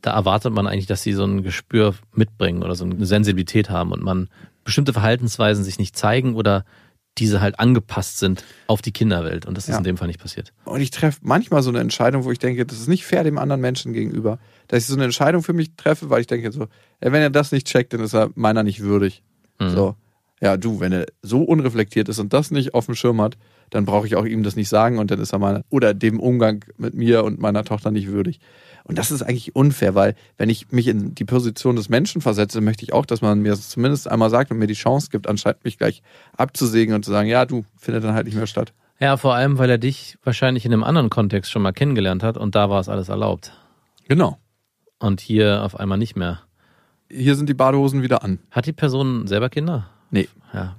[0.02, 3.92] da erwartet man eigentlich, dass sie so ein Gespür mitbringen oder so eine Sensibilität haben
[3.92, 4.30] und man
[4.64, 6.66] bestimmte Verhaltensweisen sich nicht zeigen oder
[7.18, 9.46] diese halt angepasst sind auf die Kinderwelt.
[9.46, 9.78] Und das ist Ja.
[9.78, 10.54] in dem Fall nicht passiert.
[10.66, 13.38] Und ich treffe manchmal so eine Entscheidung, wo ich denke, das ist nicht fair dem
[13.38, 14.40] anderen Menschen gegenüber.
[14.68, 16.68] Dass ich so eine Entscheidung für mich treffe, weil ich denke so,
[17.00, 19.24] wenn er das nicht checkt, dann ist er meiner nicht würdig.
[19.60, 19.70] Mhm.
[19.70, 19.96] So.
[20.40, 23.38] Ja, du, wenn er so unreflektiert ist und das nicht auf dem Schirm hat,
[23.70, 26.20] dann brauche ich auch ihm das nicht sagen und dann ist er meiner oder dem
[26.20, 28.40] Umgang mit mir und meiner Tochter nicht würdig.
[28.84, 32.62] Und das ist eigentlich unfair, weil wenn ich mich in die Position des Menschen versetze,
[32.62, 35.28] möchte ich auch, dass man mir das zumindest einmal sagt und mir die Chance gibt,
[35.28, 36.02] anstatt mich gleich
[36.38, 38.74] abzusägen und zu sagen, ja, du, findet dann halt nicht mehr statt.
[39.00, 42.38] Ja, vor allem, weil er dich wahrscheinlich in einem anderen Kontext schon mal kennengelernt hat
[42.38, 43.52] und da war es alles erlaubt.
[44.08, 44.38] Genau.
[45.00, 46.42] Und hier auf einmal nicht mehr.
[47.10, 48.40] Hier sind die Badehosen wieder an.
[48.52, 49.90] Hat die Person selber Kinder?
[50.10, 50.30] Nee.
[50.54, 50.78] Ja.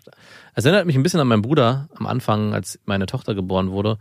[0.58, 3.96] Es erinnert mich ein bisschen an meinen Bruder am Anfang, als meine Tochter geboren wurde,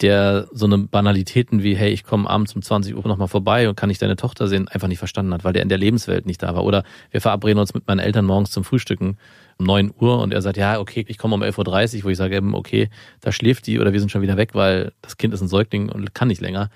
[0.00, 3.76] der so eine Banalitäten wie, hey, ich komme abends um 20 Uhr nochmal vorbei und
[3.76, 6.42] kann ich deine Tochter sehen, einfach nicht verstanden hat, weil der in der Lebenswelt nicht
[6.42, 6.64] da war.
[6.64, 9.18] Oder wir verabreden uns mit meinen Eltern morgens zum Frühstücken
[9.58, 12.16] um 9 Uhr und er sagt, ja, okay, ich komme um 11.30 Uhr, wo ich
[12.16, 12.88] sage, eben, okay,
[13.20, 15.90] da schläft die oder wir sind schon wieder weg, weil das Kind ist ein Säugling
[15.90, 16.70] und kann nicht länger.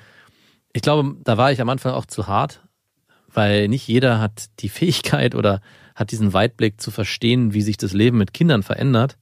[0.74, 2.61] Ich glaube, da war ich am Anfang auch zu hart,
[3.33, 5.62] weil nicht jeder hat die Fähigkeit oder
[5.94, 9.16] hat diesen Weitblick zu verstehen, wie sich das Leben mit Kindern verändert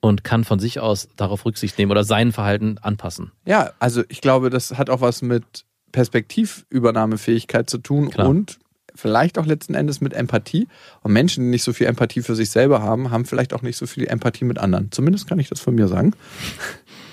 [0.00, 3.32] und kann von sich aus darauf Rücksicht nehmen oder sein Verhalten anpassen.
[3.46, 8.28] Ja, also ich glaube, das hat auch was mit Perspektivübernahmefähigkeit zu tun Klar.
[8.28, 8.58] und
[8.94, 10.68] vielleicht auch letzten Endes mit Empathie.
[11.02, 13.76] Und Menschen, die nicht so viel Empathie für sich selber haben, haben vielleicht auch nicht
[13.76, 14.92] so viel Empathie mit anderen.
[14.92, 16.12] Zumindest kann ich das von mir sagen.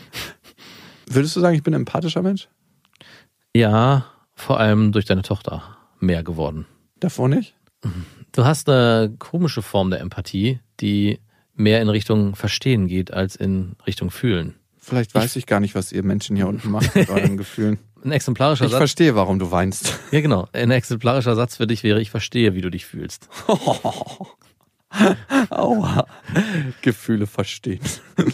[1.08, 2.48] Würdest du sagen, ich bin ein empathischer Mensch?
[3.56, 6.66] Ja, vor allem durch deine Tochter mehr geworden.
[7.00, 7.56] Davor nicht?
[8.32, 11.20] Du hast eine komische Form der Empathie, die
[11.56, 14.56] mehr in Richtung Verstehen geht als in Richtung Fühlen.
[14.80, 17.78] Vielleicht weiß ich gar nicht, was ihr Menschen hier unten macht mit euren Gefühlen.
[18.04, 18.80] Ein exemplarischer Ich Satz.
[18.80, 20.00] verstehe, warum du weinst.
[20.12, 20.48] Ja, genau.
[20.54, 23.28] Ein exemplarischer Satz für dich wäre, ich verstehe, wie du dich fühlst.
[25.50, 26.06] Aua.
[26.82, 27.82] Gefühle verstehen.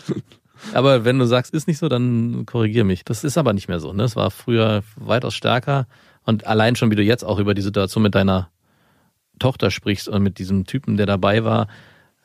[0.73, 3.03] Aber wenn du sagst, ist nicht so, dann korrigier mich.
[3.03, 3.93] Das ist aber nicht mehr so.
[3.93, 4.03] Ne?
[4.03, 5.87] Es war früher weitaus stärker.
[6.23, 8.49] Und allein schon, wie du jetzt auch über die Situation mit deiner
[9.39, 11.67] Tochter sprichst und mit diesem Typen, der dabei war,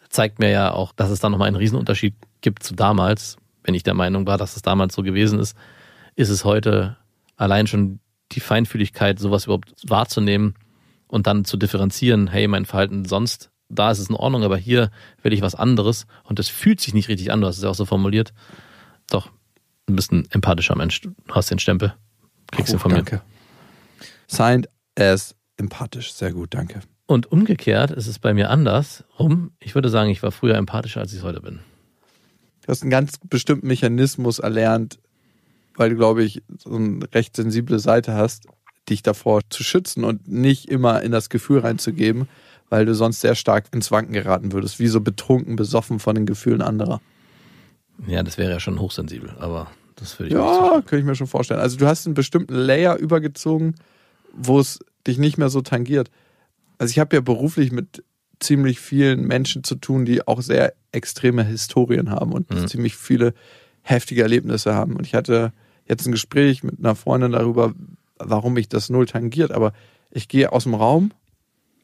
[0.09, 3.37] zeigt mir ja auch, dass es da nochmal einen Riesenunterschied gibt zu damals.
[3.65, 5.57] Wenn ich der Meinung war, dass es damals so gewesen ist,
[6.17, 6.97] ist es heute
[7.37, 8.01] allein schon
[8.33, 10.55] die Feinfühligkeit, sowas überhaupt wahrzunehmen
[11.07, 14.91] und dann zu differenzieren, hey, mein Verhalten sonst, da ist es in Ordnung, aber hier
[15.23, 17.71] will ich was anderes und es fühlt sich nicht richtig an, du hast es ja
[17.71, 18.33] auch so formuliert.
[19.11, 19.31] Doch,
[19.87, 21.95] du bist ein empathischer Mensch, du hast den Stempel,
[22.51, 22.99] kriegst ihn von mir.
[22.99, 23.23] danke.
[24.27, 26.13] Signed as empathisch.
[26.13, 26.81] Sehr gut, danke.
[27.13, 29.51] Und umgekehrt ist es bei mir anders rum.
[29.61, 31.59] Ich würde sagen, ich war früher empathischer, als ich es heute bin.
[32.63, 34.99] Du hast einen ganz bestimmten Mechanismus erlernt,
[35.75, 38.47] weil du, glaube ich, so eine recht sensible Seite hast,
[38.89, 42.29] dich davor zu schützen und nicht immer in das Gefühl reinzugeben,
[42.71, 46.25] weil du sonst sehr stark ins Wanken geraten würdest, wie so betrunken, besoffen von den
[46.25, 47.03] Gefühlen anderer.
[48.07, 51.27] Ja, das wäre ja schon hochsensibel, aber das würde ich Ja, könnte ich mir schon
[51.27, 51.61] vorstellen.
[51.61, 53.75] Also du hast einen bestimmten Layer übergezogen,
[54.33, 56.11] wo es dich nicht mehr so tangiert.
[56.83, 58.03] Also ich habe ja beruflich mit
[58.41, 62.67] ziemlich vielen Menschen zu tun, die auch sehr extreme Historien haben und Mhm.
[62.67, 63.35] ziemlich viele
[63.83, 64.97] heftige Erlebnisse haben.
[64.97, 65.53] Und ich hatte
[65.87, 67.73] jetzt ein Gespräch mit einer Freundin darüber,
[68.19, 69.53] warum mich das null tangiert.
[69.53, 69.73] Aber
[70.11, 71.13] ich gehe aus dem Raum,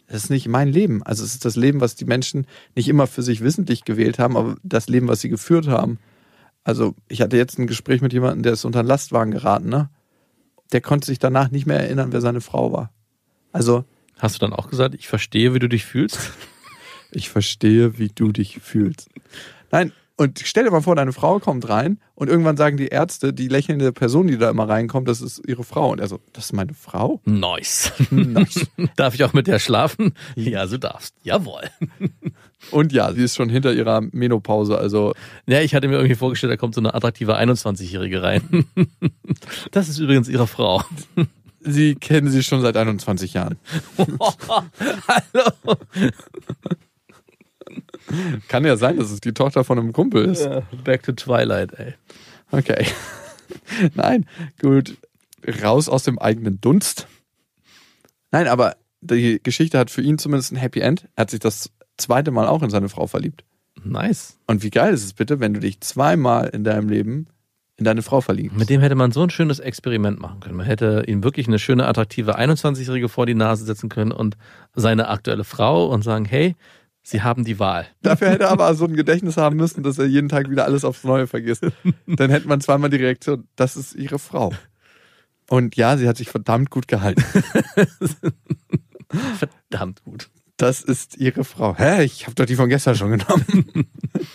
[0.08, 1.04] das ist nicht mein Leben.
[1.04, 4.36] Also es ist das Leben, was die Menschen nicht immer für sich wissentlich gewählt haben,
[4.36, 6.00] aber das Leben, was sie geführt haben.
[6.64, 9.90] Also ich hatte jetzt ein Gespräch mit jemandem, der ist unter einen Lastwagen geraten, ne?
[10.72, 12.90] Der konnte sich danach nicht mehr erinnern, wer seine Frau war.
[13.52, 13.84] Also
[14.18, 16.32] Hast du dann auch gesagt, ich verstehe, wie du dich fühlst?
[17.10, 19.08] ich verstehe, wie du dich fühlst.
[19.70, 23.32] Nein, und stell dir mal vor, deine Frau kommt rein und irgendwann sagen die Ärzte,
[23.32, 25.92] die lächelnde Person, die da immer reinkommt, das ist ihre Frau.
[25.92, 27.20] Und er so, das ist meine Frau?
[27.24, 27.92] Nice.
[28.10, 28.66] Nice.
[28.96, 30.14] Darf ich auch mit der schlafen?
[30.34, 31.14] Ja, du darfst.
[31.22, 31.62] Jawohl.
[32.72, 35.14] Und ja, sie ist schon hinter ihrer Menopause, also
[35.46, 38.66] Ja, ich hatte mir irgendwie vorgestellt, da kommt so eine attraktive 21-Jährige rein.
[39.70, 40.82] Das ist übrigens ihre Frau.
[41.60, 43.58] Sie kennen sie schon seit 21 Jahren.
[45.08, 45.76] Hallo.
[48.48, 50.48] Kann ja sein, dass es die Tochter von einem Kumpel ist.
[50.84, 51.94] Back to Twilight, ey.
[52.50, 52.86] Okay.
[53.94, 54.26] Nein,
[54.60, 54.96] gut.
[55.62, 57.06] Raus aus dem eigenen Dunst.
[58.30, 61.08] Nein, aber die Geschichte hat für ihn zumindest ein Happy End.
[61.16, 63.44] Er hat sich das zweite Mal auch in seine Frau verliebt.
[63.84, 64.38] Nice.
[64.46, 67.28] Und wie geil ist es bitte, wenn du dich zweimal in deinem Leben
[67.78, 68.58] in deine Frau verliebst?
[68.58, 70.56] Mit dem hätte man so ein schönes Experiment machen können.
[70.56, 74.36] Man hätte ihm wirklich eine schöne, attraktive 21-Jährige vor die Nase setzen können und
[74.74, 76.54] seine aktuelle Frau und sagen, hey,
[77.02, 77.86] Sie haben die Wahl.
[78.02, 80.84] Dafür hätte er aber so ein Gedächtnis haben müssen, dass er jeden Tag wieder alles
[80.84, 81.66] aufs Neue vergisst.
[82.06, 84.52] Dann hätte man zweimal die Reaktion, das ist ihre Frau.
[85.48, 87.24] Und ja, sie hat sich verdammt gut gehalten.
[89.38, 90.28] Verdammt gut.
[90.58, 91.74] Das ist ihre Frau.
[91.78, 92.04] Hä?
[92.04, 93.88] Ich habe doch die von gestern schon genommen.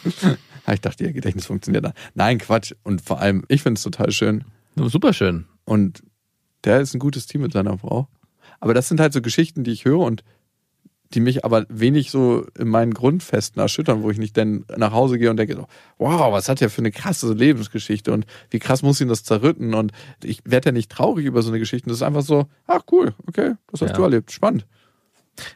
[0.74, 1.94] ich dachte, ihr Gedächtnis funktioniert da.
[2.14, 2.74] Nein, Quatsch.
[2.84, 4.44] Und vor allem, ich finde es total schön.
[4.76, 5.46] Super schön.
[5.66, 6.02] Und
[6.64, 8.08] der ist ein gutes Team mit seiner Frau.
[8.60, 10.24] Aber das sind halt so Geschichten, die ich höre und
[11.14, 15.20] die mich aber wenig so in meinen Grundfesten erschüttern, wo ich nicht dann nach Hause
[15.20, 15.68] gehe und denke, so,
[16.00, 19.76] wow, was hat der für eine krasse Lebensgeschichte und wie krass muss ihn das zerrütten
[19.76, 19.92] und
[20.24, 21.88] ich werde ja nicht traurig über so eine Geschichte.
[21.90, 23.96] Das ist einfach so, ach cool, okay, das hast Ja.
[23.98, 24.66] du erlebt, spannend.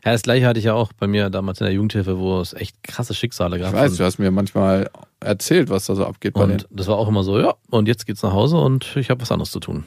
[0.03, 2.53] Ja, das gleiche hatte ich ja auch bei mir damals in der Jugendhilfe, wo es
[2.53, 3.69] echt krasse Schicksale gab.
[3.69, 6.53] Ich weiß, du hast mir manchmal erzählt, was da so abgeht bei denen.
[6.53, 9.21] Und das war auch immer so, ja, und jetzt geht's nach Hause und ich habe
[9.21, 9.85] was anderes zu tun.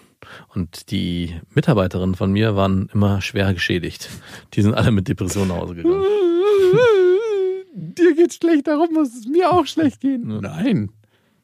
[0.54, 4.10] Und die Mitarbeiterinnen von mir waren immer schwer geschädigt.
[4.54, 6.04] Die sind alle mit Depressionen nach Hause gegangen.
[7.74, 10.30] Dir geht's schlecht, darum muss es mir auch schlecht gehen.
[10.30, 10.40] Ja.
[10.40, 10.90] Nein,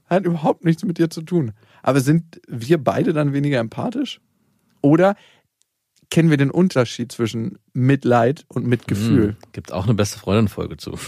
[0.08, 1.52] hat überhaupt nichts mit dir zu tun.
[1.82, 4.20] Aber sind wir beide dann weniger empathisch?
[4.82, 5.16] Oder
[6.10, 9.28] kennen wir den Unterschied zwischen Mitleid und Mitgefühl?
[9.28, 10.92] Hm, Gibt auch eine beste Freundin-Folge zu.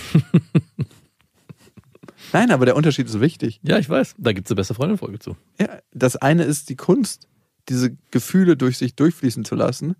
[2.33, 3.61] Nein, aber der Unterschied ist wichtig.
[3.63, 4.17] Ja, ich weiß.
[4.19, 5.37] Da gibt's eine beste Freundin-Folge zu.
[5.61, 7.29] Ja, das eine ist die Kunst,
[7.69, 9.95] diese Gefühle durch sich durchfließen zu lassen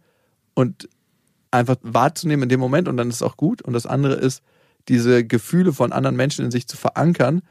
[0.55, 0.89] und
[1.51, 3.63] einfach wahrzunehmen in dem Moment und dann ist es auch gut.
[3.63, 4.43] Und das andere ist,
[4.89, 7.43] diese Gefühle von anderen Menschen in sich zu verankern,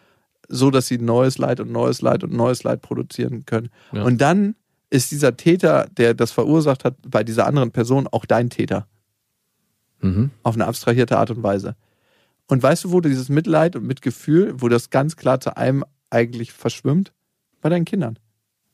[0.47, 3.69] so dass sie neues Leid und neues Leid und neues Leid produzieren können.
[3.91, 4.03] Ja.
[4.03, 4.55] Und dann
[4.89, 8.87] ist dieser Täter, der das verursacht hat, bei dieser anderen Person auch dein Täter.
[10.01, 10.31] Mhm.
[10.43, 11.75] Auf eine abstrahierte Art und Weise.
[12.47, 15.83] Und weißt du, wo du dieses Mitleid und Mitgefühl, wo das ganz klar zu einem
[16.09, 17.11] eigentlich verschwimmt?
[17.61, 18.17] Bei deinen Kindern.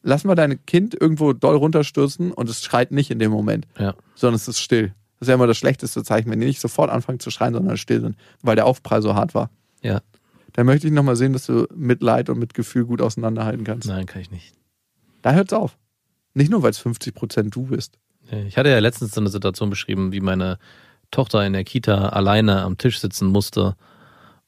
[0.04, 3.96] Lass mal dein Kind irgendwo doll runterstürzen und es schreit nicht in dem Moment, Ja.
[4.16, 4.90] sondern es ist still.
[5.20, 7.78] Das ist ja immer das schlechteste Zeichen, wenn die nicht sofort anfangen zu schreien, sondern
[7.78, 9.50] still sind, weil der Aufprall so hart war.
[9.82, 10.02] Ja.
[10.52, 13.88] Da möchte ich nochmal sehen, dass du Mitleid und Mitgefühl gut auseinanderhalten kannst.
[13.88, 14.54] Nein, kann ich nicht.
[15.22, 15.78] Da hört's auf.
[16.34, 17.98] Nicht nur, weil es 50 Prozent du bist.
[18.48, 20.58] Ich hatte ja letztens so eine Situation beschrieben, wie meine
[21.12, 23.76] Tochter in der Kita alleine am Tisch sitzen musste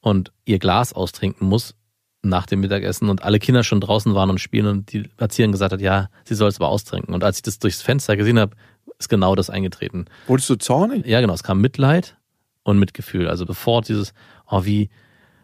[0.00, 1.74] und ihr Glas austrinken muss
[2.22, 5.72] nach dem Mittagessen und alle Kinder schon draußen waren und spielen und die Erzieherin gesagt
[5.72, 7.14] hat, ja, sie soll es aber austrinken.
[7.14, 8.56] Und als ich das durchs Fenster gesehen habe,
[8.98, 10.06] ist genau das eingetreten.
[10.26, 11.06] Wurdest du zornig?
[11.06, 12.16] Ja, genau, es kam Mitleid
[12.62, 13.28] und Mitgefühl.
[13.28, 14.12] Also bevor dieses,
[14.48, 14.90] oh, wie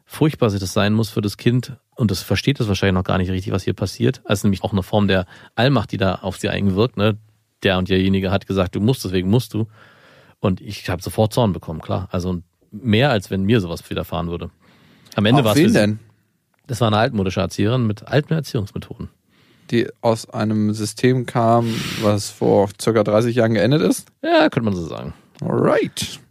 [0.04, 3.18] furchtbar sich das sein muss für das Kind und das versteht es wahrscheinlich noch gar
[3.18, 4.22] nicht richtig, was hier passiert.
[4.24, 6.96] Also nämlich auch eine Form der Allmacht, die da auf sie einwirkt.
[6.96, 7.18] Ne?
[7.62, 9.66] Der und derjenige hat gesagt, du musst, deswegen musst du.
[10.40, 12.08] Und ich habe sofort Zorn bekommen, klar.
[12.10, 14.50] Also mehr, als wenn mir sowas widerfahren würde.
[15.14, 15.98] Am Ende war es für wen denn?
[16.66, 19.10] Das war eine altmodische Erzieherin mit alten Erziehungsmethoden.
[19.70, 24.08] Die aus einem System kam, was vor circa 30 Jahren geendet ist?
[24.22, 25.12] Ja, könnte man so sagen.
[25.40, 26.21] Alright.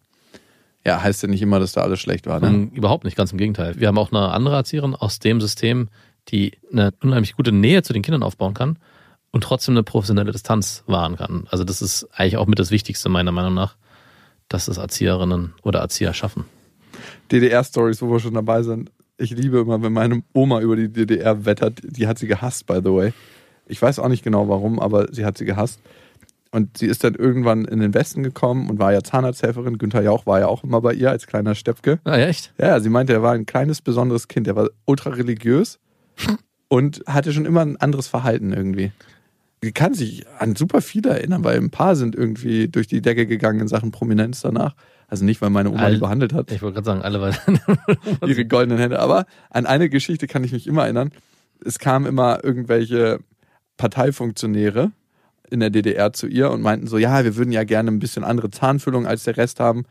[0.85, 2.47] Ja, heißt ja nicht immer, dass da alles schlecht war, ne?
[2.47, 3.79] Ähm, Überhaupt nicht, ganz im Gegenteil.
[3.79, 5.89] Wir haben auch eine andere Erzieherin aus dem System,
[6.29, 8.77] die eine unheimlich gute Nähe zu den Kindern aufbauen kann
[9.31, 11.47] und trotzdem eine professionelle Distanz wahren kann.
[11.49, 13.75] Also das ist eigentlich auch mit das Wichtigste meiner Meinung nach,
[14.49, 16.45] dass es Erzieherinnen oder Erzieher schaffen.
[17.31, 18.91] DDR-Stories, wo wir schon dabei sind.
[19.17, 21.79] Ich liebe immer, wenn meine Oma über die DDR wettert.
[21.83, 23.13] Die hat sie gehasst, by the way.
[23.67, 25.79] Ich weiß auch nicht genau warum, aber sie hat sie gehasst.
[26.53, 29.77] Und sie ist dann irgendwann in den Westen gekommen und war ja Zahnarzthelferin.
[29.77, 31.99] Günther Jauch war ja auch immer bei ihr als kleiner Steppke.
[32.03, 32.53] Ah, ja, echt?
[32.59, 34.47] Ja, sie meinte, er war ein kleines, besonderes Kind.
[34.47, 35.79] Er war ultra religiös
[36.67, 38.91] und hatte schon immer ein anderes Verhalten irgendwie.
[39.63, 43.27] Die kann sich an super viele erinnern, weil ein paar sind irgendwie durch die Decke
[43.27, 44.75] gegangen in Sachen Prominenz danach.
[45.07, 47.35] Also nicht, weil meine Oma All- die behandelt hat Ich wollte gerade sagen, alle weil
[48.27, 48.99] ihre goldenen Hände.
[48.99, 51.11] Aber an eine Geschichte kann ich mich immer erinnern.
[51.63, 53.19] Es kamen immer irgendwelche
[53.77, 54.91] Parteifunktionäre
[55.51, 58.23] in der DDR zu ihr und meinten so, ja, wir würden ja gerne ein bisschen
[58.23, 59.85] andere Zahnfüllung als der Rest haben.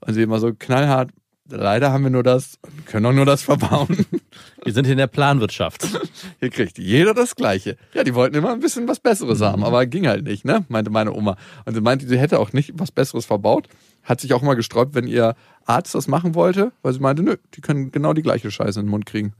[0.00, 1.10] Und sie immer so knallhart,
[1.48, 4.06] leider haben wir nur das und können auch nur das verbauen.
[4.64, 5.86] wir sind in der Planwirtschaft.
[6.40, 7.76] Hier kriegt jeder das Gleiche.
[7.94, 10.64] Ja, die wollten immer ein bisschen was Besseres haben, aber ging halt nicht, ne?
[10.68, 11.36] Meinte meine Oma.
[11.64, 13.68] Und sie meinte, sie hätte auch nicht was Besseres verbaut.
[14.02, 15.34] Hat sich auch immer gesträubt, wenn ihr
[15.64, 18.86] Arzt das machen wollte, weil sie meinte, nö, die können genau die gleiche Scheiße in
[18.86, 19.34] den Mund kriegen.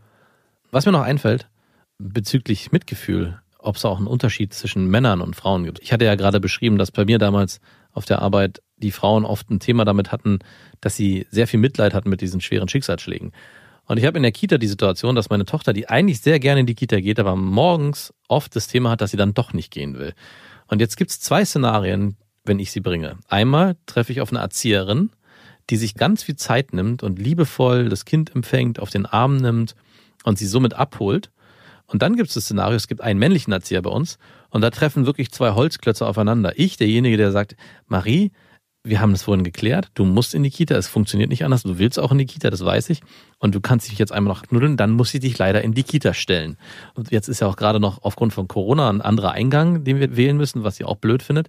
[0.70, 1.48] Was mir noch einfällt,
[1.98, 5.80] bezüglich Mitgefühl, ob es auch einen Unterschied zwischen Männern und Frauen gibt.
[5.80, 7.60] Ich hatte ja gerade beschrieben, dass bei mir damals
[7.92, 10.40] auf der Arbeit die Frauen oft ein Thema damit hatten,
[10.80, 13.32] dass sie sehr viel Mitleid hatten mit diesen schweren Schicksalsschlägen.
[13.86, 16.60] Und ich habe in der Kita die Situation, dass meine Tochter, die eigentlich sehr gerne
[16.60, 19.70] in die Kita geht, aber morgens oft das Thema hat, dass sie dann doch nicht
[19.70, 20.14] gehen will.
[20.68, 23.18] Und jetzt gibt's zwei Szenarien, wenn ich sie bringe.
[23.28, 25.10] Einmal treffe ich auf eine Erzieherin,
[25.70, 29.74] die sich ganz viel Zeit nimmt und liebevoll das Kind empfängt, auf den Arm nimmt
[30.24, 31.30] und sie somit abholt.
[31.92, 34.18] Und dann gibt es das Szenario, es gibt einen männlichen Erzieher bei uns
[34.48, 36.54] und da treffen wirklich zwei Holzklötze aufeinander.
[36.56, 37.54] Ich, derjenige, der sagt,
[37.86, 38.32] Marie,
[38.82, 41.78] wir haben das vorhin geklärt, du musst in die Kita, es funktioniert nicht anders, du
[41.78, 43.02] willst auch in die Kita, das weiß ich.
[43.38, 45.84] Und du kannst dich jetzt einmal noch knuddeln, dann muss ich dich leider in die
[45.84, 46.56] Kita stellen.
[46.94, 50.16] Und jetzt ist ja auch gerade noch aufgrund von Corona ein anderer Eingang, den wir
[50.16, 51.48] wählen müssen, was sie auch blöd findet.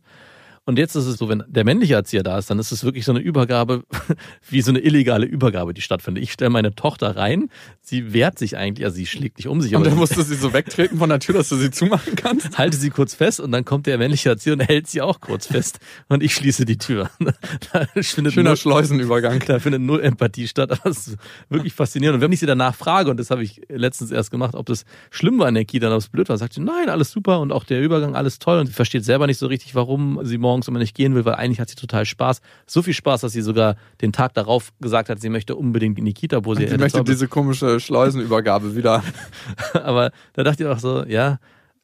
[0.65, 3.03] Und jetzt ist es so, wenn der männliche Erzieher da ist, dann ist es wirklich
[3.03, 3.83] so eine Übergabe,
[4.49, 6.23] wie so eine illegale Übergabe, die stattfindet.
[6.23, 7.49] Ich stelle meine Tochter rein,
[7.81, 10.35] sie wehrt sich eigentlich, also sie schlägt nicht um sich, Und dann musst du sie
[10.35, 12.57] so wegtreten von der Tür, dass du sie zumachen kannst.
[12.57, 15.47] halte sie kurz fest und dann kommt der männliche Erzieher und hält sie auch kurz
[15.47, 17.09] fest und ich schließe die Tür.
[17.99, 19.43] Schöner null, Schleusenübergang.
[19.45, 21.17] da findet null Empathie statt, aber es ist
[21.49, 22.15] wirklich faszinierend.
[22.15, 24.85] Und wenn ich sie danach frage, und das habe ich letztens erst gemacht, ob das
[25.11, 27.51] schlimm war in der Kita, ob es blöd war, sagt sie, nein, alles super und
[27.51, 30.67] auch der Übergang, alles toll und sie versteht selber nicht so richtig, warum sie morgens
[30.67, 32.41] immer nicht gehen will, weil eigentlich hat sie total Spaß.
[32.67, 36.05] So viel Spaß, dass sie sogar den Tag darauf gesagt hat, sie möchte unbedingt in
[36.05, 39.03] die Kita, wo sie Ich hätte möchte diese komische Schleusenübergabe wieder.
[39.73, 41.39] aber da dachte ich auch so, ja,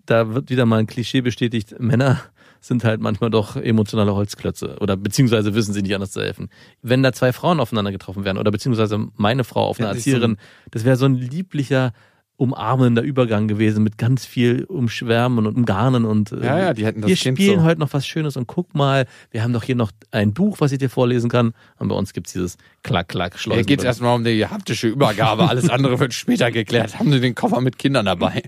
[0.05, 2.21] da wird wieder mal ein Klischee bestätigt, Männer
[2.61, 6.49] sind halt manchmal doch emotionale Holzklötze oder beziehungsweise wissen sie nicht anders zu helfen.
[6.81, 9.99] Wenn da zwei Frauen aufeinander getroffen wären oder beziehungsweise meine Frau auf eine Ja, die
[9.99, 10.37] ist so Erzieherin,
[10.71, 11.93] das wäre so ein lieblicher,
[12.39, 17.01] umarmender Übergang gewesen mit ganz viel Umschwärmen und Umgarnen und äh, Ja, ja, die hätten
[17.01, 19.63] das wir Kind spielen so- heute noch was Schönes und guck mal, wir haben doch
[19.63, 21.53] hier noch ein Buch, was ich dir vorlesen kann.
[21.77, 23.65] Und bei uns gibt's dieses Klack-Klack Hier Schleusen.
[23.65, 25.49] geht es erstmal um die haptische Übergabe.
[25.49, 26.97] Alles andere wird später geklärt.
[26.97, 28.41] Haben Sie den Koffer mit Kindern dabei?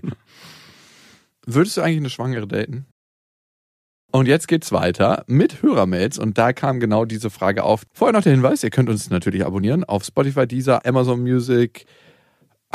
[1.46, 2.86] Würdest du eigentlich eine Schwangere daten?
[4.10, 7.84] Und jetzt geht's weiter mit Hörermails und da kam genau diese Frage auf.
[7.94, 11.86] Vorher noch der Hinweis, ihr könnt uns natürlich abonnieren auf Spotify, Deezer, Amazon Music,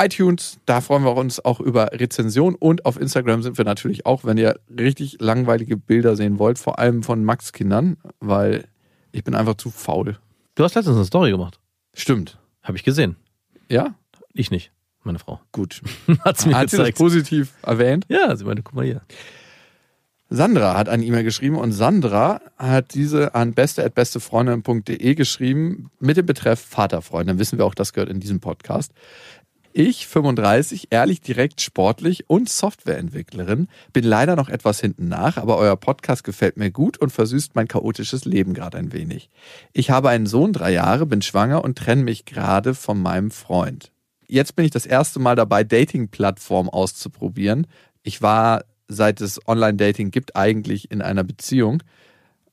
[0.00, 0.58] iTunes.
[0.66, 4.38] Da freuen wir uns auch über Rezension und auf Instagram sind wir natürlich auch, wenn
[4.38, 8.64] ihr richtig langweilige Bilder sehen wollt, vor allem von Max Kindern, weil
[9.12, 10.18] ich bin einfach zu faul.
[10.54, 11.58] Du hast letztens eine Story gemacht.
[11.94, 12.38] Stimmt.
[12.62, 13.16] Habe ich gesehen.
[13.68, 13.94] Ja?
[14.32, 14.72] Ich nicht,
[15.02, 15.40] meine Frau.
[15.52, 15.82] Gut.
[16.24, 16.98] Hat's mir Hat sie das gezeigt.
[16.98, 18.04] positiv erwähnt?
[18.08, 19.02] Ja, sie meinte, guck mal hier.
[20.30, 26.60] Sandra hat eine E-Mail geschrieben und Sandra hat diese an beste.bestefreundin.de geschrieben mit dem Betreff
[26.60, 27.30] Vaterfreund.
[27.30, 28.92] Dann wissen wir auch, das gehört in diesem Podcast.
[29.72, 35.76] Ich, 35, ehrlich, direkt, sportlich und Softwareentwicklerin, bin leider noch etwas hinten nach, aber euer
[35.76, 39.30] Podcast gefällt mir gut und versüßt mein chaotisches Leben gerade ein wenig.
[39.72, 43.92] Ich habe einen Sohn, drei Jahre, bin schwanger und trenne mich gerade von meinem Freund.
[44.26, 47.66] Jetzt bin ich das erste Mal dabei, Dating-Plattformen auszuprobieren.
[48.02, 51.82] Ich war, seit es Online-Dating gibt, eigentlich in einer Beziehung.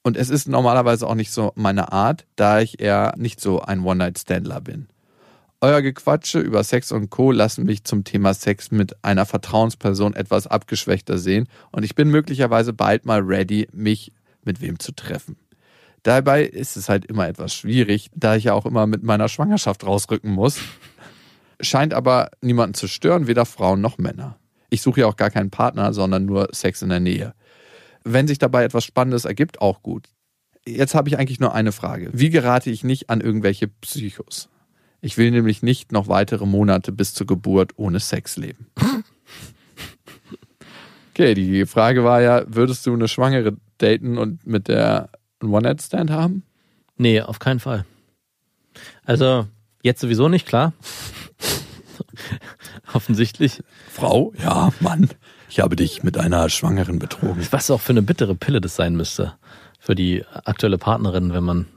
[0.03, 3.83] Und es ist normalerweise auch nicht so meine Art, da ich eher nicht so ein
[3.83, 4.87] One-Night-Standler bin.
[5.65, 7.31] Euer Gequatsche über Sex und Co.
[7.31, 12.71] lassen mich zum Thema Sex mit einer Vertrauensperson etwas abgeschwächter sehen und ich bin möglicherweise
[12.71, 14.11] bald mal ready, mich
[14.43, 15.37] mit wem zu treffen.
[16.03, 19.83] Dabei ist es halt immer etwas schwierig, da ich ja auch immer mit meiner Schwangerschaft
[19.83, 20.59] rausrücken muss.
[21.59, 24.37] Scheint aber niemanden zu stören, weder Frauen noch Männer.
[24.69, 27.33] Ich suche ja auch gar keinen Partner, sondern nur Sex in der Nähe.
[28.03, 30.09] Wenn sich dabei etwas Spannendes ergibt, auch gut.
[30.67, 32.11] Jetzt habe ich eigentlich nur eine Frage.
[32.13, 34.49] Wie gerate ich nicht an irgendwelche Psychos?
[35.05, 38.65] Ich will nämlich nicht noch weitere Monate bis zur Geburt ohne Sex leben.
[41.11, 46.09] Okay, die Frage war ja, würdest du eine Schwangere daten und mit der einen One-Night-Stand
[46.09, 46.41] haben?
[46.97, 47.85] Nee, auf keinen Fall.
[49.03, 49.45] Also,
[49.83, 50.73] jetzt sowieso nicht, klar.
[52.93, 53.61] Offensichtlich.
[53.91, 54.33] Frau?
[54.39, 55.09] Ja, Mann.
[55.51, 57.47] Ich habe dich mit einer Schwangeren betrogen.
[57.51, 59.35] Was auch für eine bittere Pille das sein müsste.
[59.79, 61.67] Für die aktuelle Partnerin, wenn man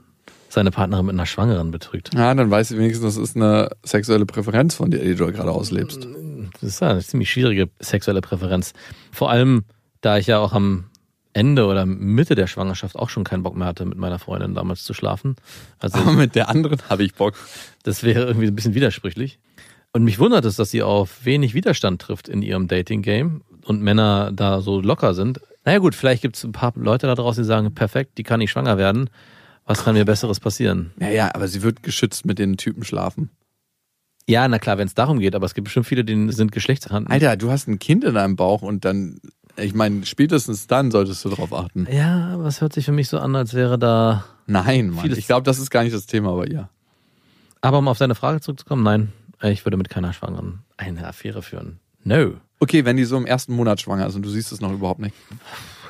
[0.49, 2.13] seine Partnerin mit einer Schwangeren betrügt.
[2.13, 5.51] Ja, dann weißt du wenigstens, das ist eine sexuelle Präferenz von dir, die du gerade
[5.51, 6.07] auslebst.
[6.53, 8.73] Das ist ja eine ziemlich schwierige sexuelle Präferenz.
[9.11, 9.63] Vor allem,
[10.01, 10.85] da ich ja auch am
[11.33, 14.83] Ende oder Mitte der Schwangerschaft auch schon keinen Bock mehr hatte, mit meiner Freundin damals
[14.83, 15.35] zu schlafen.
[15.77, 17.35] Also Aber mit der anderen habe ich Bock.
[17.83, 19.39] Das wäre irgendwie ein bisschen widersprüchlich.
[19.93, 24.31] Und mich wundert es, dass sie auf wenig Widerstand trifft in ihrem Dating-Game und Männer
[24.33, 25.39] da so locker sind.
[25.65, 28.39] Naja gut, vielleicht gibt es ein paar Leute da draußen, die sagen, perfekt, die kann
[28.39, 29.09] nicht schwanger werden.
[29.69, 30.91] Was kann mir Besseres passieren?
[30.99, 33.29] Ja, ja, aber sie wird geschützt mit den Typen schlafen.
[34.27, 37.11] Ja, na klar, wenn es darum geht, aber es gibt bestimmt viele, die sind Geschlechtsverhandelt.
[37.11, 39.19] Alter, du hast ein Kind in deinem Bauch und dann,
[39.57, 41.87] ich meine, spätestens dann solltest du drauf achten.
[41.91, 44.25] Ja, aber es hört sich für mich so an, als wäre da.
[44.47, 45.03] Nein, Mann.
[45.03, 46.69] Vieles- Ich glaube, das ist gar nicht das Thema bei ihr.
[47.61, 49.13] Aber um auf deine Frage zurückzukommen, nein,
[49.43, 51.79] ich würde mit keiner Schwangeren eine Affäre führen.
[52.03, 52.33] No.
[52.59, 54.99] Okay, wenn die so im ersten Monat schwanger ist und du siehst es noch überhaupt
[54.99, 55.15] nicht.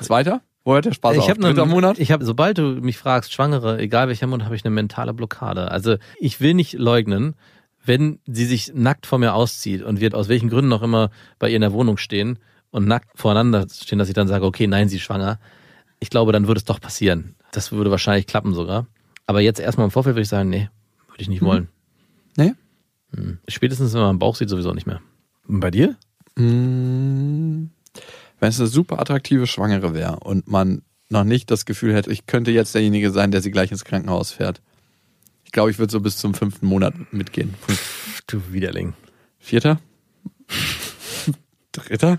[0.00, 0.42] Zweiter?
[0.64, 1.28] Wo hört der Spaß ich auf?
[1.30, 1.98] habe Dritter Monat?
[1.98, 5.70] Ich habe, sobald du mich fragst, Schwangere, egal welcher Monat, habe ich eine mentale Blockade.
[5.70, 7.34] Also ich will nicht leugnen,
[7.84, 11.48] wenn sie sich nackt vor mir auszieht und wird aus welchen Gründen auch immer bei
[11.48, 12.38] ihr in der Wohnung stehen
[12.70, 15.38] und nackt voreinander stehen, dass ich dann sage, okay, nein, sie ist schwanger.
[15.98, 17.36] Ich glaube, dann würde es doch passieren.
[17.52, 18.86] Das würde wahrscheinlich klappen sogar.
[19.26, 20.68] Aber jetzt erstmal im Vorfeld würde ich sagen, nee,
[21.08, 21.68] Würde ich nicht wollen.
[22.36, 22.52] Nee?
[23.14, 23.38] Hm.
[23.48, 25.00] Spätestens, wenn man am Bauch sieht, sowieso nicht mehr.
[25.48, 25.96] Und bei dir?
[26.36, 27.66] Mm,
[28.40, 32.26] Wenn es eine super attraktive Schwangere wäre und man noch nicht das Gefühl hätte, ich
[32.26, 34.60] könnte jetzt derjenige sein, der sie gleich ins Krankenhaus fährt.
[35.44, 37.54] Ich glaube, ich würde so bis zum fünften Monat mitgehen.
[37.60, 38.94] Fünf, Du Widerling.
[39.38, 39.80] vierter?
[41.72, 42.18] Dritter?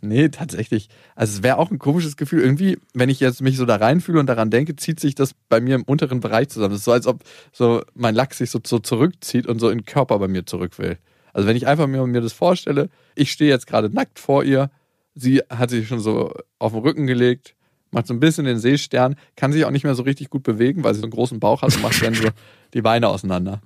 [0.00, 0.88] Nee, tatsächlich.
[1.14, 2.42] Also es wäre auch ein komisches Gefühl.
[2.42, 5.60] Irgendwie, wenn ich jetzt mich so da reinfühle und daran denke, zieht sich das bei
[5.60, 6.74] mir im unteren Bereich zusammen.
[6.74, 9.78] Es ist so, als ob so mein Lachs sich so, so zurückzieht und so in
[9.78, 10.98] den Körper bei mir zurück will.
[11.36, 14.70] Also wenn ich einfach mir, mir das vorstelle, ich stehe jetzt gerade nackt vor ihr,
[15.14, 17.54] sie hat sich schon so auf den Rücken gelegt,
[17.90, 20.82] macht so ein bisschen den Seestern, kann sich auch nicht mehr so richtig gut bewegen,
[20.82, 22.30] weil sie so einen großen Bauch hat und macht dann so
[22.72, 23.60] die Beine auseinander.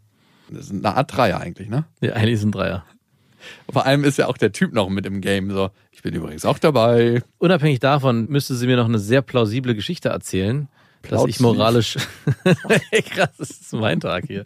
[0.50, 1.84] Das ist eine Art Dreier eigentlich, ne?
[2.00, 2.84] Ja, eigentlich ist ein Dreier.
[3.70, 5.52] Vor allem ist ja auch der Typ noch mit im Game.
[5.52, 7.22] So, ich bin übrigens auch dabei.
[7.38, 10.66] Unabhängig davon müsste sie mir noch eine sehr plausible Geschichte erzählen,
[11.08, 11.98] dass ich moralisch,
[13.12, 14.44] krass, das ist mein Tag hier,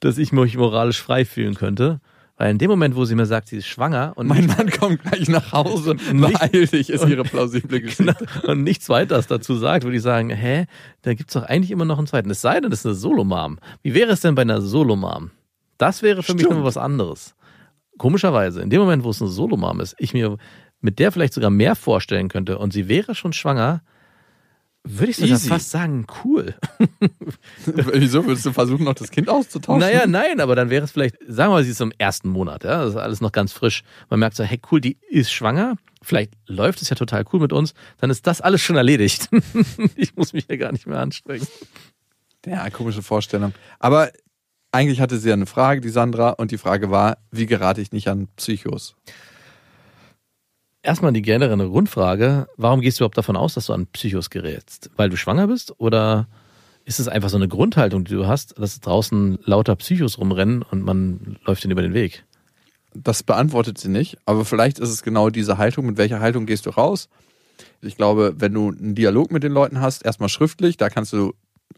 [0.00, 2.02] dass ich mich moralisch frei fühlen könnte.
[2.38, 5.02] Weil in dem Moment, wo sie mir sagt, sie ist schwanger und Mein Mann kommt
[5.02, 5.96] gleich nach Hause.
[6.12, 8.14] Beeil dich, ist ihre plausible Geschichte.
[8.46, 10.66] und nichts weiteres dazu sagt, würde ich sagen, hä,
[11.02, 12.30] da gibt's doch eigentlich immer noch einen zweiten.
[12.30, 13.58] Es sei denn, das ist eine Solomam.
[13.82, 15.32] Wie wäre es denn bei einer Solomam?
[15.78, 16.50] Das wäre für mich Stimmt.
[16.54, 17.34] nochmal was anderes.
[17.98, 20.36] Komischerweise, in dem Moment, wo es eine Solomam ist, ich mir
[20.80, 23.82] mit der vielleicht sogar mehr vorstellen könnte und sie wäre schon schwanger,
[24.90, 25.48] würde ich sogar Easy.
[25.48, 26.54] fast sagen, cool.
[27.66, 29.80] Wieso würdest du versuchen, noch das Kind auszutauschen?
[29.80, 32.64] Naja, nein, aber dann wäre es vielleicht, sagen wir mal, sie ist im ersten Monat,
[32.64, 33.84] ja, das ist alles noch ganz frisch.
[34.08, 37.52] Man merkt so, hey, cool, die ist schwanger, vielleicht läuft es ja total cool mit
[37.52, 39.28] uns, dann ist das alles schon erledigt.
[39.96, 41.46] ich muss mich ja gar nicht mehr anstrengen.
[42.46, 43.52] Ja, komische Vorstellung.
[43.78, 44.10] Aber
[44.72, 47.92] eigentlich hatte sie ja eine Frage, die Sandra, und die Frage war, wie gerate ich
[47.92, 48.94] nicht an Psychos?
[50.82, 54.90] Erstmal die generelle Grundfrage, warum gehst du überhaupt davon aus, dass du an Psychos gerätst?
[54.96, 56.28] Weil du schwanger bist oder
[56.84, 60.82] ist es einfach so eine Grundhaltung, die du hast, dass draußen lauter Psychos rumrennen und
[60.82, 62.24] man läuft ihnen über den Weg?
[62.94, 65.86] Das beantwortet sie nicht, aber vielleicht ist es genau diese Haltung.
[65.86, 67.08] Mit welcher Haltung gehst du raus?
[67.82, 71.34] Ich glaube, wenn du einen Dialog mit den Leuten hast, erstmal schriftlich, da kannst du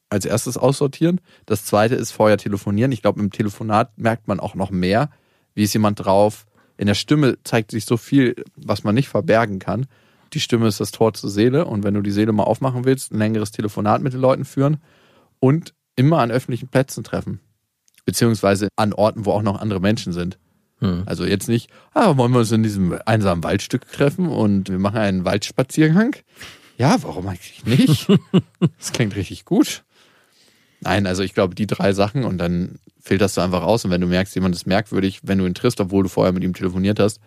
[0.08, 1.20] als erstes aussortieren.
[1.46, 2.92] Das zweite ist vorher telefonieren.
[2.92, 5.10] Ich glaube, im Telefonat merkt man auch noch mehr,
[5.54, 6.46] wie ist jemand drauf.
[6.80, 9.84] In der Stimme zeigt sich so viel, was man nicht verbergen kann.
[10.32, 13.12] Die Stimme ist das Tor zur Seele und wenn du die Seele mal aufmachen willst,
[13.12, 14.78] ein längeres Telefonat mit den Leuten führen
[15.40, 17.40] und immer an öffentlichen Plätzen treffen.
[18.06, 20.38] Beziehungsweise an Orten, wo auch noch andere Menschen sind.
[20.78, 21.02] Hm.
[21.04, 25.00] Also jetzt nicht, ah, wollen wir uns in diesem einsamen Waldstück treffen und wir machen
[25.00, 26.16] einen Waldspaziergang?
[26.78, 28.08] Ja, warum eigentlich nicht?
[28.78, 29.84] Das klingt richtig gut.
[30.80, 34.00] Nein, also ich glaube, die drei Sachen und dann filterst du einfach aus und wenn
[34.00, 36.98] du merkst, jemand ist merkwürdig, wenn du ihn triffst, obwohl du vorher mit ihm telefoniert
[37.00, 37.20] hast,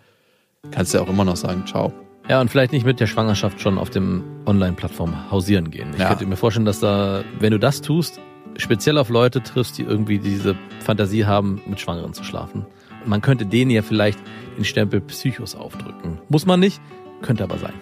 [0.70, 1.92] kannst du ja auch immer noch sagen, ciao.
[2.28, 5.88] Ja, und vielleicht nicht mit der Schwangerschaft schon auf dem Online-Plattform hausieren gehen.
[5.92, 6.08] Ich Ja.
[6.08, 8.18] könnte mir vorstellen, dass da, wenn du das tust,
[8.56, 12.64] speziell auf Leute triffst, die irgendwie diese Fantasie haben, mit Schwangeren zu schlafen.
[13.04, 14.18] Man könnte denen ja vielleicht
[14.56, 16.18] den Stempel Psychos aufdrücken.
[16.30, 16.80] Muss man nicht,
[17.20, 17.74] könnte aber sein.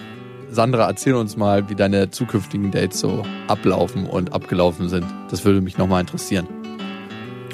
[0.52, 5.06] Sandra, erzähl uns mal, wie deine zukünftigen Dates so ablaufen und abgelaufen sind.
[5.30, 6.46] Das würde mich nochmal interessieren.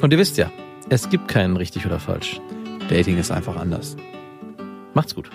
[0.03, 0.51] Und ihr wisst ja,
[0.89, 2.41] es gibt keinen richtig oder falsch.
[2.89, 3.97] Dating ist einfach anders.
[4.95, 5.31] Macht's gut.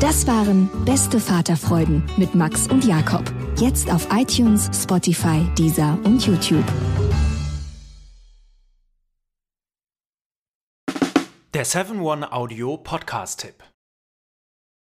[0.00, 3.24] Das waren Beste Vaterfreuden mit Max und Jakob.
[3.58, 6.64] Jetzt auf iTunes, Spotify, Deezer und YouTube.
[11.52, 13.73] Der 7-One Audio Podcast-Tipp.